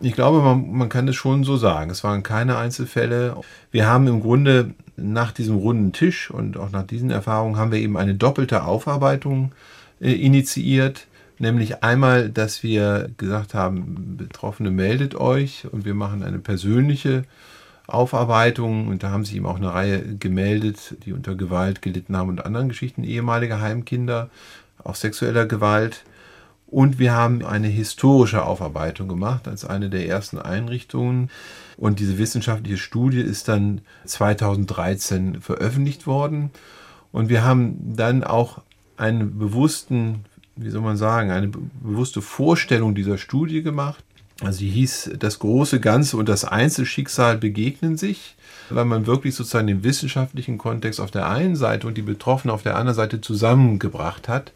[0.00, 1.90] Ich glaube, man, man kann es schon so sagen.
[1.90, 3.36] Es waren keine Einzelfälle.
[3.70, 7.78] Wir haben im Grunde nach diesem runden Tisch und auch nach diesen Erfahrungen haben wir
[7.78, 9.52] eben eine doppelte Aufarbeitung
[10.12, 11.06] initiiert.
[11.38, 17.24] Nämlich einmal, dass wir gesagt haben, Betroffene meldet euch und wir machen eine persönliche
[17.86, 18.88] Aufarbeitung.
[18.88, 22.44] Und da haben sich eben auch eine Reihe gemeldet, die unter Gewalt gelitten haben und
[22.44, 24.30] anderen Geschichten, ehemalige Heimkinder,
[24.82, 26.04] auch sexueller Gewalt.
[26.66, 31.30] Und wir haben eine historische Aufarbeitung gemacht als eine der ersten Einrichtungen.
[31.76, 36.50] Und diese wissenschaftliche Studie ist dann 2013 veröffentlicht worden.
[37.12, 38.62] Und wir haben dann auch
[38.96, 40.24] einen bewussten,
[40.56, 44.04] wie soll man sagen, eine bewusste Vorstellung dieser Studie gemacht.
[44.40, 48.36] Also sie hieß, das große Ganze und das Einzelschicksal begegnen sich,
[48.68, 52.62] weil man wirklich sozusagen den wissenschaftlichen Kontext auf der einen Seite und die Betroffenen auf
[52.62, 54.52] der anderen Seite zusammengebracht hat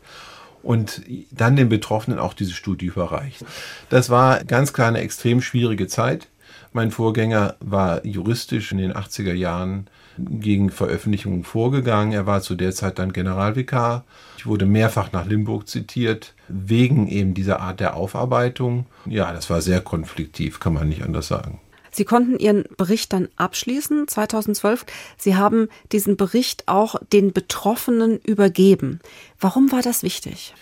[0.63, 3.45] und dann den Betroffenen auch diese Studie überreicht.
[3.89, 6.29] Das war ganz klar eine extrem schwierige Zeit.
[6.73, 9.87] Mein Vorgänger war juristisch in den 80er Jahren
[10.19, 12.13] gegen Veröffentlichungen vorgegangen.
[12.13, 14.05] Er war zu der Zeit dann Generalvikar.
[14.37, 18.87] Ich wurde mehrfach nach Limburg zitiert, wegen eben dieser Art der Aufarbeitung.
[19.07, 21.61] Ja, das war sehr konfliktiv, kann man nicht anders sagen.
[21.91, 24.87] Sie konnten Ihren Bericht dann abschließen 2012.
[25.17, 29.01] Sie haben diesen Bericht auch den Betroffenen übergeben.
[29.41, 30.55] Warum war das wichtig?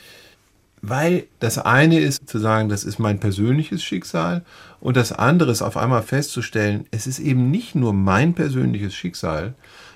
[0.83, 4.45] Weil das eine ist zu sagen, das ist mein persönliches Schicksal
[4.87, 9.55] und das andere ist auf einmal festzustellen, es ist eben nicht nur mein persönliches Schicksal,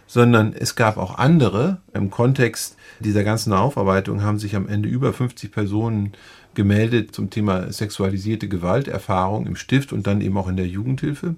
[0.08, 1.80] sondern es gab auch andere.
[1.94, 6.14] Im Kontext dieser ganzen Aufarbeitung haben sich am Ende über 50 Personen
[6.54, 11.36] gemeldet zum Thema sexualisierte Gewalterfahrung im Stift und dann eben auch in der Jugendhilfe.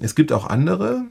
[0.00, 1.04] Es gibt auch andere.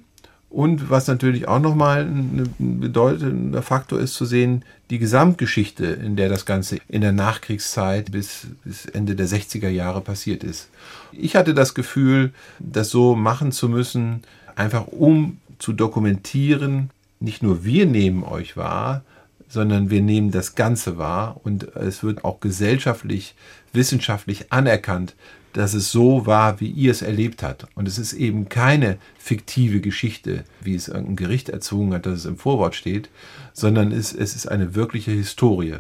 [0.52, 6.28] Und was natürlich auch nochmal ein bedeutender Faktor ist zu sehen, die Gesamtgeschichte, in der
[6.28, 10.68] das Ganze in der Nachkriegszeit bis, bis Ende der 60er Jahre passiert ist.
[11.14, 14.24] Ich hatte das Gefühl, das so machen zu müssen,
[14.56, 16.90] einfach um zu dokumentieren,
[17.22, 19.04] nicht nur wir nehmen euch wahr,
[19.48, 23.36] sondern wir nehmen das Ganze wahr und es wird auch gesellschaftlich,
[23.72, 25.16] wissenschaftlich anerkannt,
[25.54, 27.68] dass es so war, wie ihr es erlebt habt.
[27.76, 32.26] Und es ist eben keine fiktive Geschichte, wie es ein Gericht erzwungen hat, dass es
[32.26, 33.10] im Vorwort steht,
[33.54, 35.78] sondern es, es ist eine wirkliche Historie.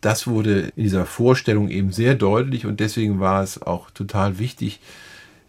[0.00, 4.80] Das wurde in dieser Vorstellung eben sehr deutlich und deswegen war es auch total wichtig,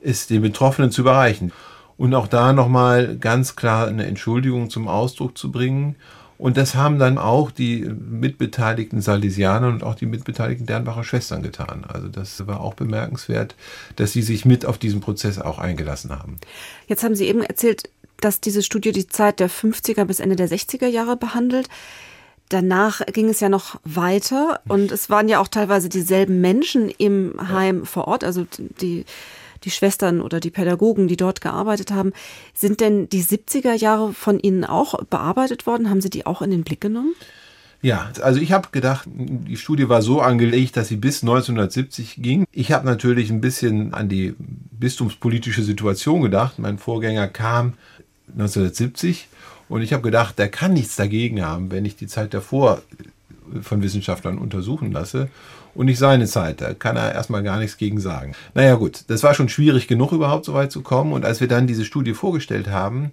[0.02, 1.52] es den Betroffenen zu überreichen.
[1.98, 5.96] Und auch da nochmal ganz klar eine Entschuldigung zum Ausdruck zu bringen
[6.38, 11.86] und das haben dann auch die mitbeteiligten Salesianer und auch die mitbeteiligten Dernbacher Schwestern getan.
[11.88, 13.56] Also das war auch bemerkenswert,
[13.96, 16.38] dass sie sich mit auf diesen Prozess auch eingelassen haben.
[16.88, 20.50] Jetzt haben Sie eben erzählt, dass diese Studie die Zeit der 50er bis Ende der
[20.50, 21.68] 60er Jahre behandelt.
[22.50, 27.50] Danach ging es ja noch weiter und es waren ja auch teilweise dieselben Menschen im
[27.50, 28.46] Heim vor Ort, also
[28.82, 29.06] die
[29.64, 32.14] die Schwestern oder die Pädagogen, die dort gearbeitet haben.
[32.54, 35.90] Sind denn die 70er Jahre von Ihnen auch bearbeitet worden?
[35.90, 37.14] Haben Sie die auch in den Blick genommen?
[37.84, 42.46] Ja, also ich habe gedacht, die Studie war so angelegt, dass sie bis 1970 ging.
[42.54, 44.36] Ich habe natürlich ein bisschen an die
[44.72, 46.60] bistumspolitische Situation gedacht.
[46.60, 47.74] Mein Vorgänger kam
[48.32, 49.28] 1970
[49.68, 52.82] und ich habe gedacht, der kann nichts dagegen haben, wenn ich die Zeit davor
[53.62, 55.30] von Wissenschaftlern untersuchen lasse
[55.76, 56.62] und nicht seine Zeit.
[56.62, 58.34] Da kann er erstmal gar nichts gegen sagen.
[58.54, 61.14] Naja gut, das war schon schwierig genug, überhaupt so weit zu kommen.
[61.14, 63.12] Und als wir dann diese Studie vorgestellt haben,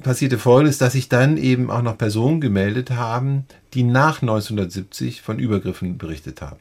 [0.00, 5.38] passierte Folgendes, dass sich dann eben auch noch Personen gemeldet haben, die nach 1970 von
[5.38, 6.60] Übergriffen berichtet haben.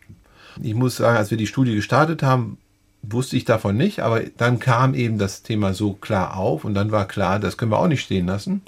[0.61, 2.57] Ich muss sagen, als wir die Studie gestartet haben,
[3.03, 6.91] wusste ich davon nicht, aber dann kam eben das Thema so klar auf und dann
[6.91, 8.61] war klar, das können wir auch nicht stehen lassen.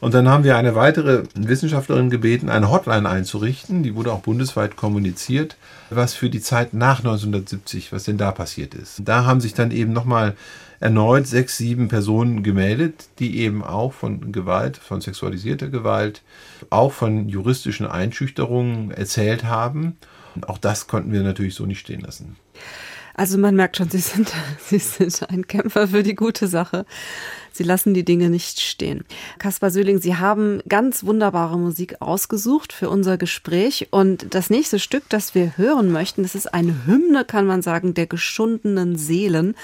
[0.00, 3.82] Und dann haben wir eine weitere Wissenschaftlerin gebeten, eine Hotline einzurichten.
[3.82, 5.56] Die wurde auch bundesweit kommuniziert,
[5.90, 9.02] was für die Zeit nach 1970, was denn da passiert ist.
[9.04, 10.36] Da haben sich dann eben nochmal
[10.80, 16.22] erneut sechs, sieben Personen gemeldet, die eben auch von Gewalt, von sexualisierter Gewalt,
[16.70, 19.98] auch von juristischen Einschüchterungen erzählt haben.
[20.46, 22.36] Auch das konnten wir natürlich so nicht stehen lassen.
[23.14, 26.86] Also man merkt schon, Sie sind, Sie sind ein Kämpfer für die gute Sache.
[27.60, 29.04] Sie lassen die Dinge nicht stehen.
[29.38, 33.88] Kaspar Söhling, Sie haben ganz wunderbare Musik ausgesucht für unser Gespräch.
[33.90, 37.92] Und das nächste Stück, das wir hören möchten, das ist eine Hymne, kann man sagen,
[37.92, 39.56] der geschundenen Seelen.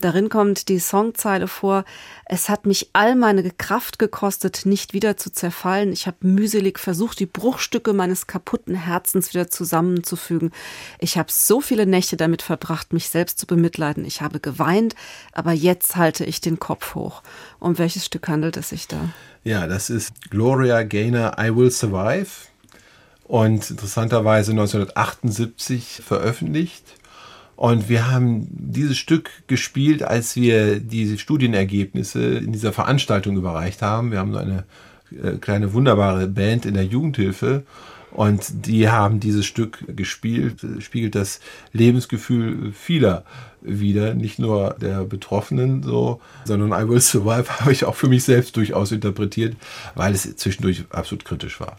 [0.00, 1.84] Darin kommt die Songzeile vor,
[2.28, 5.92] es hat mich all meine Kraft gekostet, nicht wieder zu zerfallen.
[5.92, 10.50] Ich habe mühselig versucht, die Bruchstücke meines kaputten Herzens wieder zusammenzufügen.
[10.98, 14.04] Ich habe so viele Nächte damit verbracht, mich selbst zu bemitleiden.
[14.04, 14.96] Ich habe geweint,
[15.32, 17.22] aber jetzt halte ich den Kopf hoch.
[17.60, 19.08] Um welches Stück handelt es sich da?
[19.44, 22.30] Ja, das ist Gloria Gaynor, I Will Survive.
[23.22, 26.84] Und interessanterweise 1978 veröffentlicht.
[27.56, 34.12] Und wir haben dieses Stück gespielt, als wir diese Studienergebnisse in dieser Veranstaltung überreicht haben.
[34.12, 34.64] Wir haben so eine
[35.10, 37.64] äh, kleine wunderbare Band in der Jugendhilfe
[38.16, 41.40] und die haben dieses Stück gespielt, spiegelt das
[41.72, 43.24] Lebensgefühl vieler
[43.60, 48.24] wieder, nicht nur der Betroffenen so, sondern I Will Survive habe ich auch für mich
[48.24, 49.56] selbst durchaus interpretiert,
[49.94, 51.78] weil es zwischendurch absolut kritisch war.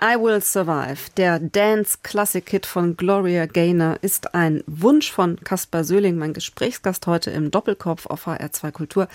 [0.00, 6.34] I Will Survive, der Dance-Classic-Hit von Gloria Gaynor, ist ein Wunsch von Caspar Söhling, mein
[6.34, 9.08] Gesprächsgast heute im Doppelkopf auf HR2 Kultur.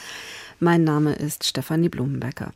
[0.60, 2.52] Mein Name ist Stefanie Blumenbecker.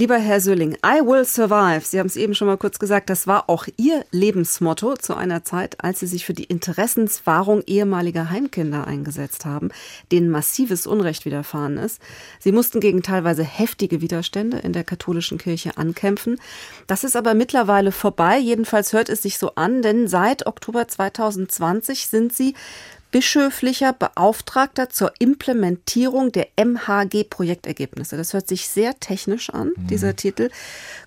[0.00, 1.84] Lieber Herr Söhling, I will survive.
[1.84, 5.44] Sie haben es eben schon mal kurz gesagt, das war auch Ihr Lebensmotto zu einer
[5.44, 9.68] Zeit, als Sie sich für die Interessenswahrung ehemaliger Heimkinder eingesetzt haben,
[10.10, 12.00] denen massives Unrecht widerfahren ist.
[12.38, 16.40] Sie mussten gegen teilweise heftige Widerstände in der katholischen Kirche ankämpfen.
[16.86, 18.38] Das ist aber mittlerweile vorbei.
[18.38, 22.54] Jedenfalls hört es sich so an, denn seit Oktober 2020 sind Sie
[23.10, 28.16] bischöflicher Beauftragter zur Implementierung der MHG-Projektergebnisse.
[28.16, 29.86] Das hört sich sehr technisch an, mhm.
[29.88, 30.50] dieser Titel.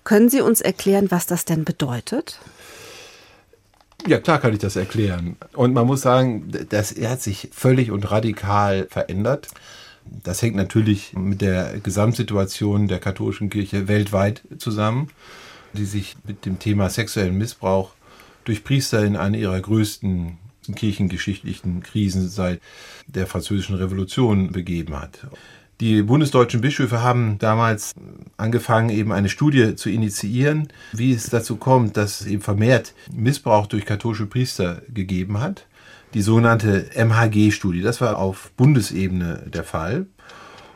[0.04, 2.38] Können Sie uns erklären, was das denn bedeutet?
[4.06, 5.36] Ja, klar kann ich das erklären.
[5.54, 9.48] Und man muss sagen, das hat sich völlig und radikal verändert.
[10.04, 15.08] Das hängt natürlich mit der Gesamtsituation der katholischen Kirche weltweit zusammen,
[15.72, 17.92] die sich mit dem Thema sexuellen Missbrauch
[18.44, 20.38] durch Priester in einer ihrer größten
[20.72, 22.60] kirchengeschichtlichen Krisen seit
[23.06, 25.26] der Französischen Revolution begeben hat.
[25.80, 27.94] Die bundesdeutschen Bischöfe haben damals
[28.36, 33.66] angefangen, eben eine Studie zu initiieren, wie es dazu kommt, dass es eben vermehrt Missbrauch
[33.66, 35.66] durch katholische Priester gegeben hat.
[36.14, 40.06] Die sogenannte MHG-Studie, das war auf Bundesebene der Fall.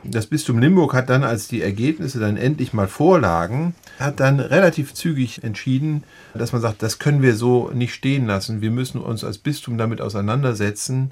[0.04, 4.94] Das Bistum Limburg hat dann, als die Ergebnisse dann endlich mal vorlagen, hat dann relativ
[4.94, 8.60] zügig entschieden, dass man sagt, das können wir so nicht stehen lassen.
[8.60, 11.10] Wir müssen uns als Bistum damit auseinandersetzen.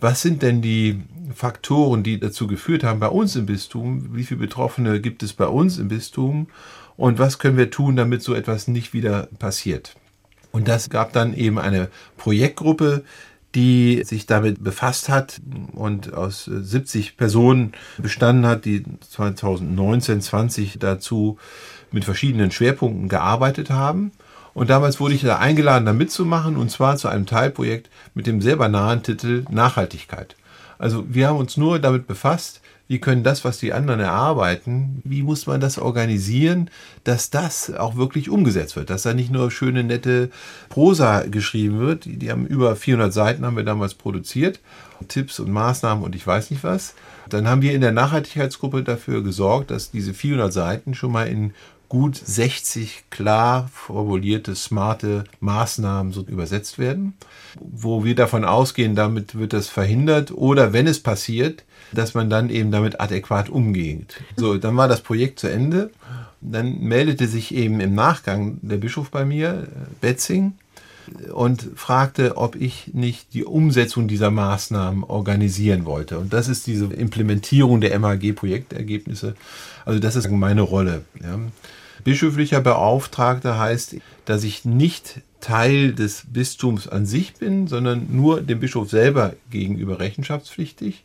[0.00, 1.02] Was sind denn die
[1.34, 4.14] Faktoren, die dazu geführt haben bei uns im Bistum?
[4.14, 6.48] Wie viele Betroffene gibt es bei uns im Bistum?
[6.96, 9.96] Und was können wir tun, damit so etwas nicht wieder passiert?
[10.50, 13.04] Und das gab dann eben eine Projektgruppe,
[13.54, 15.40] die sich damit befasst hat
[15.72, 21.38] und aus 70 Personen bestanden hat, die 2019, 20 dazu
[21.92, 24.12] mit verschiedenen Schwerpunkten gearbeitet haben.
[24.54, 28.40] Und damals wurde ich da eingeladen, da mitzumachen, und zwar zu einem Teilprojekt mit dem
[28.40, 30.36] sehr banalen Titel Nachhaltigkeit.
[30.78, 35.22] Also wir haben uns nur damit befasst, wie können das, was die anderen erarbeiten, wie
[35.22, 36.70] muss man das organisieren,
[37.04, 40.30] dass das auch wirklich umgesetzt wird, dass da nicht nur schöne, nette
[40.68, 42.04] Prosa geschrieben wird.
[42.04, 44.60] Die, die haben über 400 Seiten haben wir damals produziert,
[45.08, 46.94] Tipps und Maßnahmen und ich weiß nicht was.
[47.30, 51.54] Dann haben wir in der Nachhaltigkeitsgruppe dafür gesorgt, dass diese 400 Seiten schon mal in
[51.88, 57.14] gut 60 klar formulierte, smarte Maßnahmen so übersetzt werden,
[57.60, 61.64] wo wir davon ausgehen, damit wird das verhindert oder wenn es passiert,
[61.94, 64.20] dass man dann eben damit adäquat umgeht.
[64.36, 65.90] So, dann war das Projekt zu Ende.
[66.40, 69.68] Dann meldete sich eben im Nachgang der Bischof bei mir,
[70.00, 70.52] Betzing,
[71.32, 76.18] und fragte, ob ich nicht die Umsetzung dieser Maßnahmen organisieren wollte.
[76.18, 79.34] Und das ist diese Implementierung der MAG-Projektergebnisse.
[79.84, 81.04] Also das ist meine Rolle.
[81.22, 81.38] Ja.
[82.04, 88.60] Bischöflicher Beauftragter heißt, dass ich nicht Teil des Bistums an sich bin, sondern nur dem
[88.60, 91.04] Bischof selber gegenüber rechenschaftspflichtig.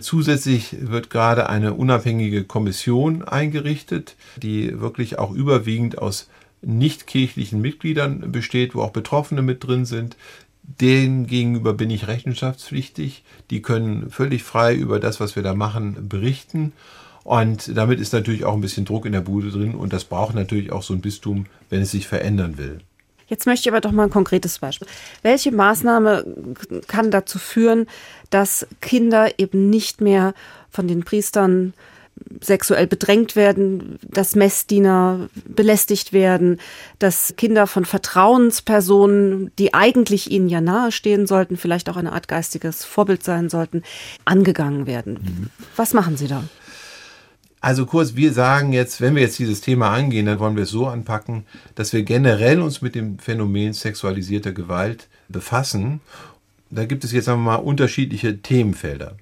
[0.00, 6.28] Zusätzlich wird gerade eine unabhängige Kommission eingerichtet, die wirklich auch überwiegend aus
[6.62, 10.16] nichtkirchlichen Mitgliedern besteht, wo auch Betroffene mit drin sind.
[10.62, 13.24] Denen gegenüber bin ich rechenschaftspflichtig.
[13.50, 16.72] Die können völlig frei über das, was wir da machen, berichten.
[17.22, 20.34] Und damit ist natürlich auch ein bisschen Druck in der Bude drin und das braucht
[20.34, 22.80] natürlich auch so ein Bistum, wenn es sich verändern will.
[23.30, 24.88] Jetzt möchte ich aber doch mal ein konkretes Beispiel.
[25.22, 26.24] Welche Maßnahme
[26.88, 27.86] kann dazu führen,
[28.28, 30.34] dass Kinder eben nicht mehr
[30.68, 31.72] von den Priestern
[32.40, 36.60] sexuell bedrängt werden, dass Messdiener belästigt werden,
[36.98, 42.84] dass Kinder von Vertrauenspersonen, die eigentlich ihnen ja nahestehen sollten, vielleicht auch eine Art geistiges
[42.84, 43.84] Vorbild sein sollten,
[44.24, 45.14] angegangen werden.
[45.14, 45.50] Mhm.
[45.76, 46.44] Was machen Sie da?
[47.60, 50.70] Also kurz, wir sagen jetzt, wenn wir jetzt dieses Thema angehen, dann wollen wir es
[50.70, 51.44] so anpacken,
[51.74, 56.00] dass wir generell uns mit dem Phänomen sexualisierter Gewalt befassen.
[56.70, 59.16] Da gibt es jetzt sagen wir mal unterschiedliche Themenfelder.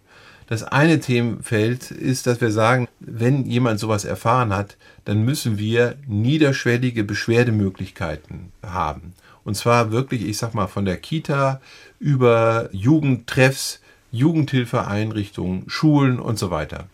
[0.47, 5.97] Das eine Themenfeld ist, dass wir sagen, wenn jemand sowas erfahren hat, dann müssen wir
[6.07, 9.12] niederschwellige Beschwerdemöglichkeiten haben.
[9.45, 11.61] Und zwar wirklich, ich sag mal, von der Kita
[11.99, 13.80] über Jugendtreffs,
[14.11, 16.86] Jugendhilfeeinrichtungen, Schulen und so weiter.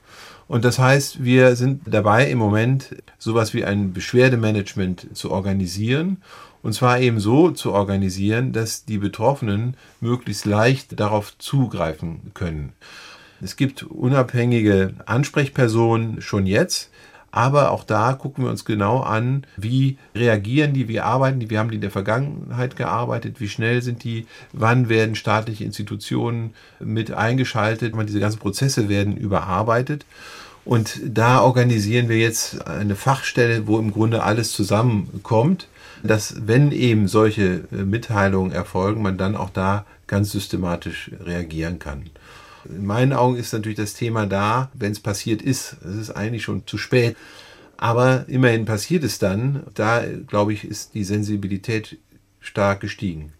[0.46, 6.22] Und das heißt, wir sind dabei im Moment sowas wie ein Beschwerdemanagement zu organisieren.
[6.62, 12.72] Und zwar eben so zu organisieren, dass die Betroffenen möglichst leicht darauf zugreifen können.
[13.42, 16.90] Es gibt unabhängige Ansprechpersonen schon jetzt,
[17.34, 21.58] aber auch da gucken wir uns genau an, wie reagieren die, wie arbeiten die, wie
[21.58, 27.10] haben die in der Vergangenheit gearbeitet, wie schnell sind die, wann werden staatliche Institutionen mit
[27.10, 30.06] eingeschaltet, diese ganzen Prozesse werden überarbeitet.
[30.64, 35.66] Und da organisieren wir jetzt eine Fachstelle, wo im Grunde alles zusammenkommt.
[36.04, 42.10] dass wenn eben solche äh, Mitteilungen erfolgen, man dann auch da ganz systematisch reagieren kann.
[42.66, 46.42] In meinen Augen ist natürlich das Thema da, wenn es passiert ist, es ist eigentlich
[46.42, 47.16] schon zu spät.
[47.76, 49.64] Aber immerhin passiert es dann.
[49.74, 51.98] Da, glaube ich, ist die Sensibilität
[52.40, 53.32] stark gestiegen.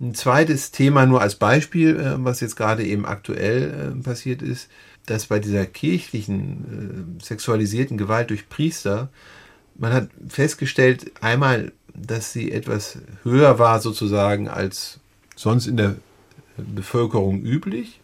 [0.00, 4.68] Ein zweites Thema nur als Beispiel, äh, was jetzt gerade eben aktuell äh, passiert ist,
[5.06, 9.08] dass bei dieser kirchlichen äh, sexualisierten Gewalt durch Priester,
[9.76, 14.98] man hat festgestellt, einmal, dass sie etwas höher war sozusagen als
[15.36, 15.96] sonst in der
[16.56, 18.00] Bevölkerung üblich.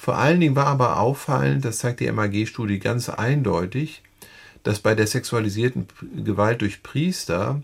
[0.00, 4.00] Vor allen Dingen war aber auffallend, das zeigt die MAG-Studie ganz eindeutig,
[4.62, 5.88] dass bei der sexualisierten
[6.24, 7.60] Gewalt durch Priester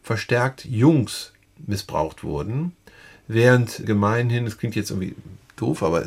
[0.00, 1.32] verstärkt Jungs
[1.66, 2.76] missbraucht wurden,
[3.26, 5.16] während gemeinhin, das klingt jetzt irgendwie
[5.56, 6.06] doof, aber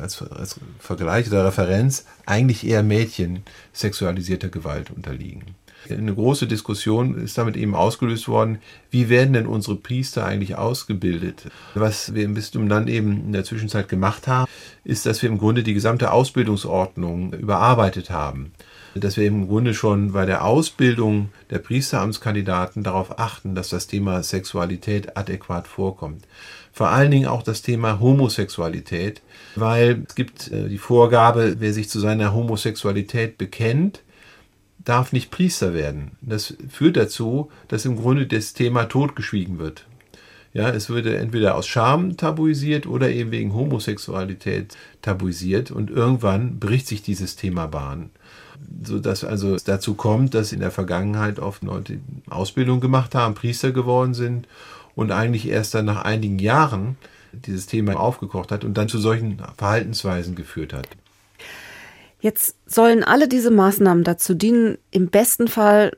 [0.00, 3.42] als, als Vergleich oder Referenz eigentlich eher Mädchen
[3.74, 5.54] sexualisierter Gewalt unterliegen.
[5.90, 8.58] Eine große Diskussion ist damit eben ausgelöst worden,
[8.90, 11.48] wie werden denn unsere Priester eigentlich ausgebildet?
[11.74, 14.50] Was wir im Bistum dann eben in der Zwischenzeit gemacht haben,
[14.84, 18.52] ist, dass wir im Grunde die gesamte Ausbildungsordnung überarbeitet haben.
[18.94, 24.22] Dass wir im Grunde schon bei der Ausbildung der Priesteramtskandidaten darauf achten, dass das Thema
[24.22, 26.26] Sexualität adäquat vorkommt.
[26.72, 29.22] Vor allen Dingen auch das Thema Homosexualität,
[29.56, 34.02] weil es gibt äh, die Vorgabe, wer sich zu seiner Homosexualität bekennt,
[34.84, 36.12] darf nicht Priester werden.
[36.20, 39.86] Das führt dazu, dass im Grunde das Thema totgeschwiegen wird.
[40.54, 46.86] Ja, es würde entweder aus Scham tabuisiert oder eben wegen Homosexualität tabuisiert und irgendwann bricht
[46.86, 48.10] sich dieses Thema Bahn.
[48.84, 53.72] Sodass also es dazu kommt, dass in der Vergangenheit oft Leute Ausbildung gemacht haben, Priester
[53.72, 54.46] geworden sind
[54.94, 56.96] und eigentlich erst dann nach einigen Jahren
[57.32, 60.86] dieses Thema aufgekocht hat und dann zu solchen Verhaltensweisen geführt hat.
[62.22, 65.96] Jetzt sollen alle diese Maßnahmen dazu dienen, im besten Fall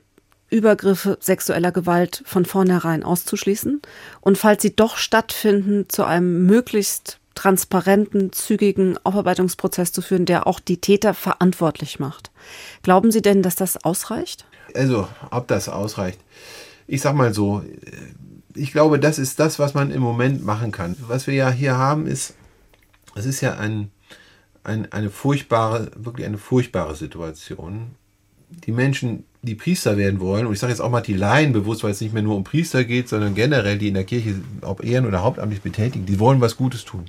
[0.49, 3.79] Übergriffe sexueller Gewalt von vornherein auszuschließen
[4.21, 10.59] und falls sie doch stattfinden, zu einem möglichst transparenten, zügigen Aufarbeitungsprozess zu führen, der auch
[10.59, 12.31] die Täter verantwortlich macht.
[12.81, 14.45] Glauben Sie denn, dass das ausreicht?
[14.73, 16.19] Also, ob das ausreicht.
[16.87, 17.61] Ich sag mal so,
[18.55, 20.95] ich glaube, das ist das, was man im Moment machen kann.
[21.07, 22.33] Was wir ja hier haben, ist,
[23.13, 23.91] es ist ja ein
[24.65, 27.91] ein, eine furchtbare, wirklich eine furchtbare Situation.
[28.65, 31.83] Die Menschen, die Priester werden wollen, und ich sage jetzt auch mal die Laien bewusst,
[31.83, 34.83] weil es nicht mehr nur um Priester geht, sondern generell die in der Kirche, ob
[34.83, 37.05] ehren- oder hauptamtlich betätigen, die wollen was Gutes tun.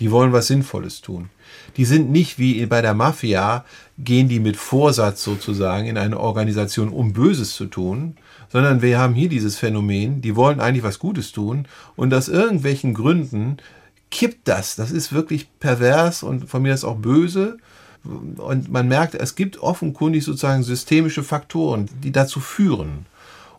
[0.00, 1.30] Die wollen was Sinnvolles tun.
[1.76, 3.64] Die sind nicht wie bei der Mafia,
[3.98, 8.16] gehen die mit Vorsatz sozusagen in eine Organisation, um Böses zu tun,
[8.50, 11.66] sondern wir haben hier dieses Phänomen, die wollen eigentlich was Gutes tun
[11.96, 13.58] und aus irgendwelchen Gründen
[14.10, 14.76] kippt das.
[14.76, 17.58] Das ist wirklich pervers und von mir ist auch böse.
[18.04, 23.06] Und man merkt, es gibt offenkundig sozusagen systemische Faktoren, die dazu führen.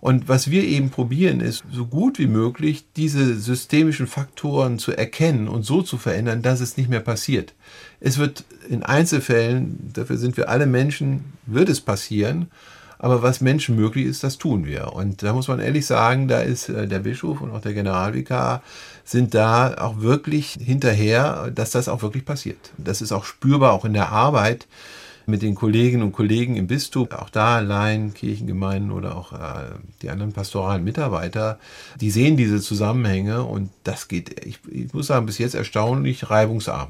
[0.02, 5.50] Und was wir eben probieren, ist so gut wie möglich diese systemischen Faktoren zu erkennen
[5.50, 7.54] und so zu verändern, dass es nicht mehr passiert.
[8.00, 12.50] Es wird in Einzelfällen, dafür sind wir alle Menschen, wird es passieren.
[13.00, 14.94] Aber was Menschen möglich ist, das tun wir.
[14.94, 18.62] Und da muss man ehrlich sagen, da ist äh, der Bischof und auch der Generalvikar
[19.06, 22.72] sind da auch wirklich hinterher, dass das auch wirklich passiert.
[22.78, 24.68] Das ist auch spürbar, auch in der Arbeit
[25.26, 29.72] mit den Kolleginnen und Kollegen im Bistum, auch da allein Kirchengemeinden oder auch äh,
[30.02, 31.58] die anderen pastoralen Mitarbeiter,
[32.02, 36.90] die sehen diese Zusammenhänge und das geht, ich, ich muss sagen, bis jetzt erstaunlich reibungsarm.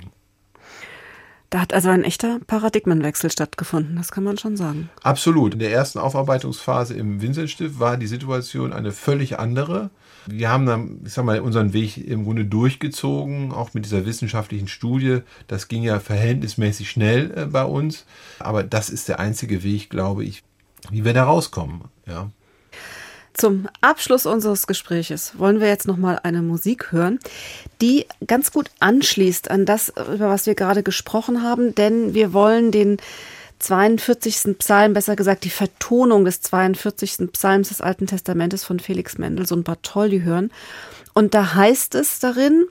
[1.49, 4.89] Da hat also ein echter Paradigmenwechsel stattgefunden, das kann man schon sagen.
[5.01, 5.53] Absolut.
[5.53, 9.89] In der ersten Aufarbeitungsphase im Vincentstift war die Situation eine völlig andere.
[10.27, 14.67] Wir haben dann, ich sag mal, unseren Weg im Grunde durchgezogen, auch mit dieser wissenschaftlichen
[14.67, 15.19] Studie.
[15.47, 18.05] Das ging ja verhältnismäßig schnell äh, bei uns.
[18.37, 20.43] Aber das ist der einzige Weg, glaube ich,
[20.91, 21.85] wie wir da rauskommen.
[22.05, 22.29] Ja.
[23.39, 27.19] Zum Abschluss unseres Gespräches wollen wir jetzt noch mal eine Musik hören,
[27.79, 32.73] die ganz gut anschließt an das, über was wir gerade gesprochen haben, denn wir wollen
[32.73, 32.97] den
[33.59, 34.57] 42.
[34.57, 37.31] Psalm, besser gesagt die Vertonung des 42.
[37.31, 40.51] Psalms des Alten Testamentes von Felix Mendelssohn Bartholdy hören.
[41.13, 42.65] Und da heißt es darin,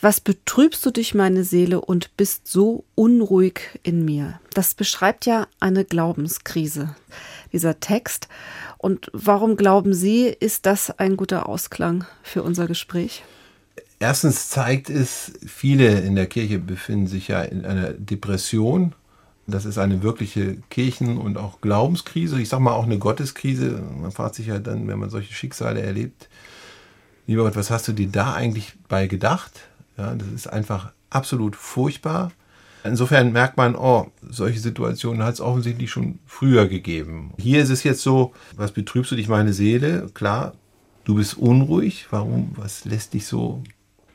[0.00, 4.40] was betrübst du dich, meine Seele, und bist so unruhig in mir?
[4.54, 6.94] Das beschreibt ja eine Glaubenskrise,
[7.52, 8.28] dieser Text.
[8.78, 13.22] Und warum glauben Sie, ist das ein guter Ausklang für unser Gespräch?
[13.98, 18.94] Erstens zeigt es, viele in der Kirche befinden sich ja in einer Depression.
[19.46, 22.40] Das ist eine wirkliche Kirchen- und auch Glaubenskrise.
[22.40, 23.82] Ich sage mal auch eine Gotteskrise.
[24.00, 26.30] Man fragt sich ja dann, wenn man solche Schicksale erlebt,
[27.26, 29.60] lieber Gott, was hast du dir da eigentlich bei gedacht?
[30.00, 32.32] Ja, das ist einfach absolut furchtbar.
[32.84, 37.34] Insofern merkt man, oh, solche Situationen hat es offensichtlich schon früher gegeben.
[37.36, 40.08] Hier ist es jetzt so, was betrübst du dich meine Seele?
[40.14, 40.54] Klar,
[41.04, 42.06] du bist unruhig.
[42.10, 42.52] Warum?
[42.56, 43.62] Was lässt dich so,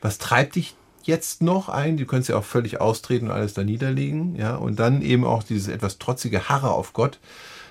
[0.02, 0.74] was treibt dich
[1.04, 1.96] jetzt noch ein?
[1.96, 4.34] Du könntest ja auch völlig austreten und alles da niederlegen.
[4.34, 7.20] Ja, und dann eben auch dieses etwas trotzige Harre auf Gott.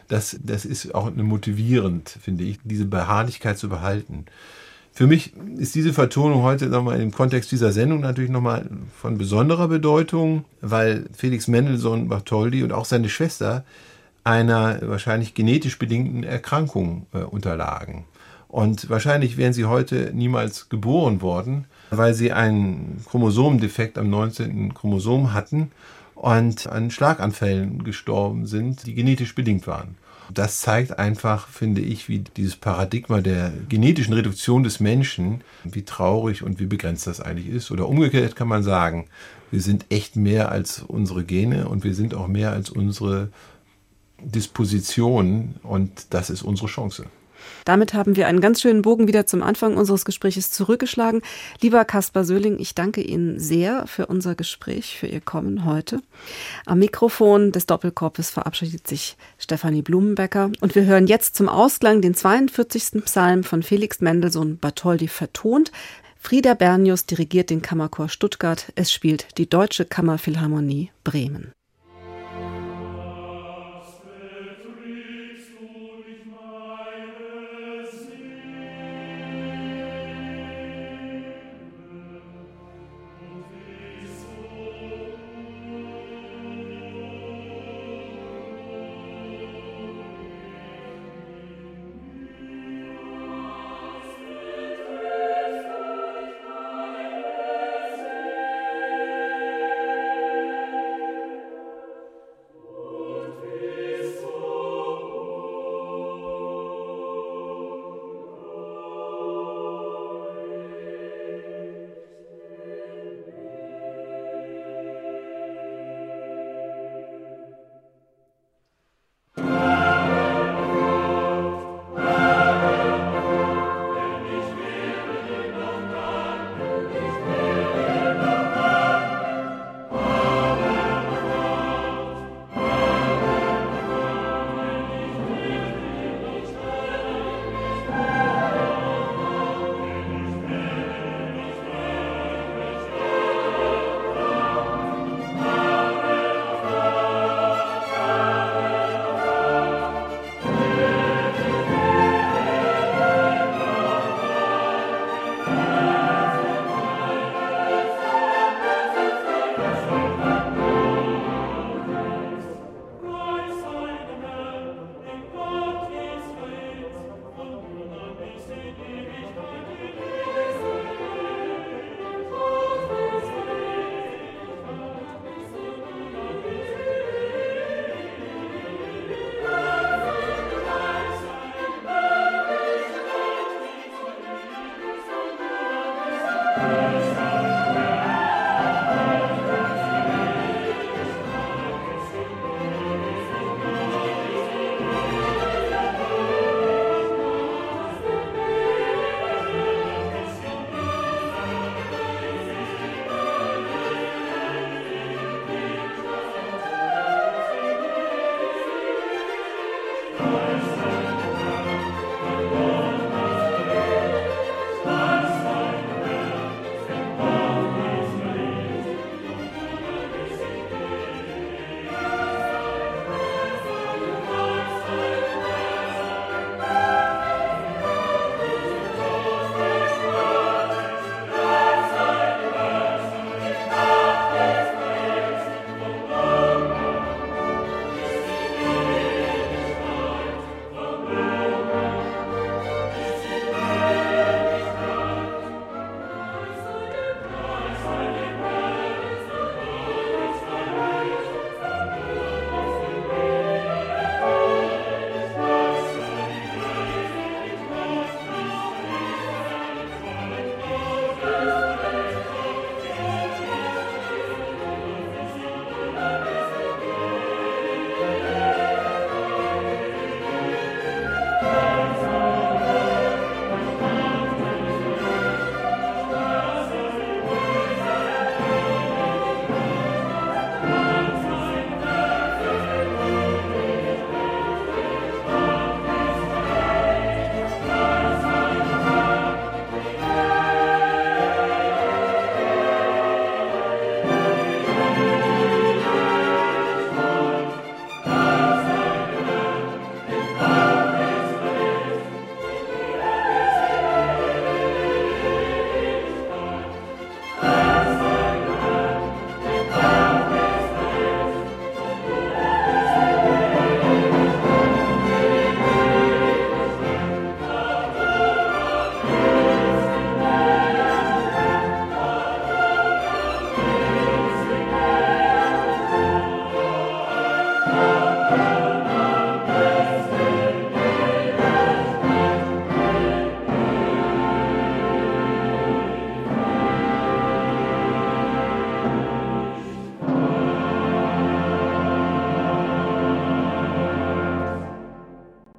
[0.07, 4.26] Das, das ist auch motivierend, finde ich, diese Beharrlichkeit zu behalten.
[4.98, 9.68] Für mich ist diese Vertonung heute nochmal im Kontext dieser Sendung natürlich nochmal von besonderer
[9.68, 13.66] Bedeutung, weil Felix Mendelssohn Bartholdy und auch seine Schwester
[14.24, 18.06] einer wahrscheinlich genetisch bedingten Erkrankung äh, unterlagen.
[18.48, 24.74] Und wahrscheinlich wären sie heute niemals geboren worden, weil sie einen Chromosomendefekt am 19.
[24.74, 25.72] Chromosom hatten
[26.16, 29.98] und an Schlaganfällen gestorben sind, die genetisch bedingt waren.
[30.34, 36.43] Das zeigt einfach, finde ich, wie dieses Paradigma der genetischen Reduktion des Menschen, wie traurig
[36.43, 37.71] und wie begrenzt das eigentlich ist.
[37.71, 39.07] Oder umgekehrt kann man sagen,
[39.51, 43.30] wir sind echt mehr als unsere Gene und wir sind auch mehr als unsere
[44.21, 47.05] Disposition und das ist unsere Chance.
[47.66, 51.22] Damit haben wir einen ganz schönen Bogen wieder zum Anfang unseres Gesprächs zurückgeschlagen.
[51.62, 56.02] Lieber Kaspar Söhling, ich danke Ihnen sehr für unser Gespräch, für Ihr Kommen heute.
[56.66, 62.14] Am Mikrofon des Doppelkorpes verabschiedet sich Stefanie Blumenbecker und wir hören jetzt zum Ausklang den
[62.14, 63.04] 42.
[63.06, 65.72] Psalm von Felix Mendelssohn Bartholdy vertont.
[66.18, 68.72] Frieda Bernius dirigiert den Kammerchor Stuttgart.
[68.76, 71.52] Es spielt die Deutsche Kammerphilharmonie Bremen.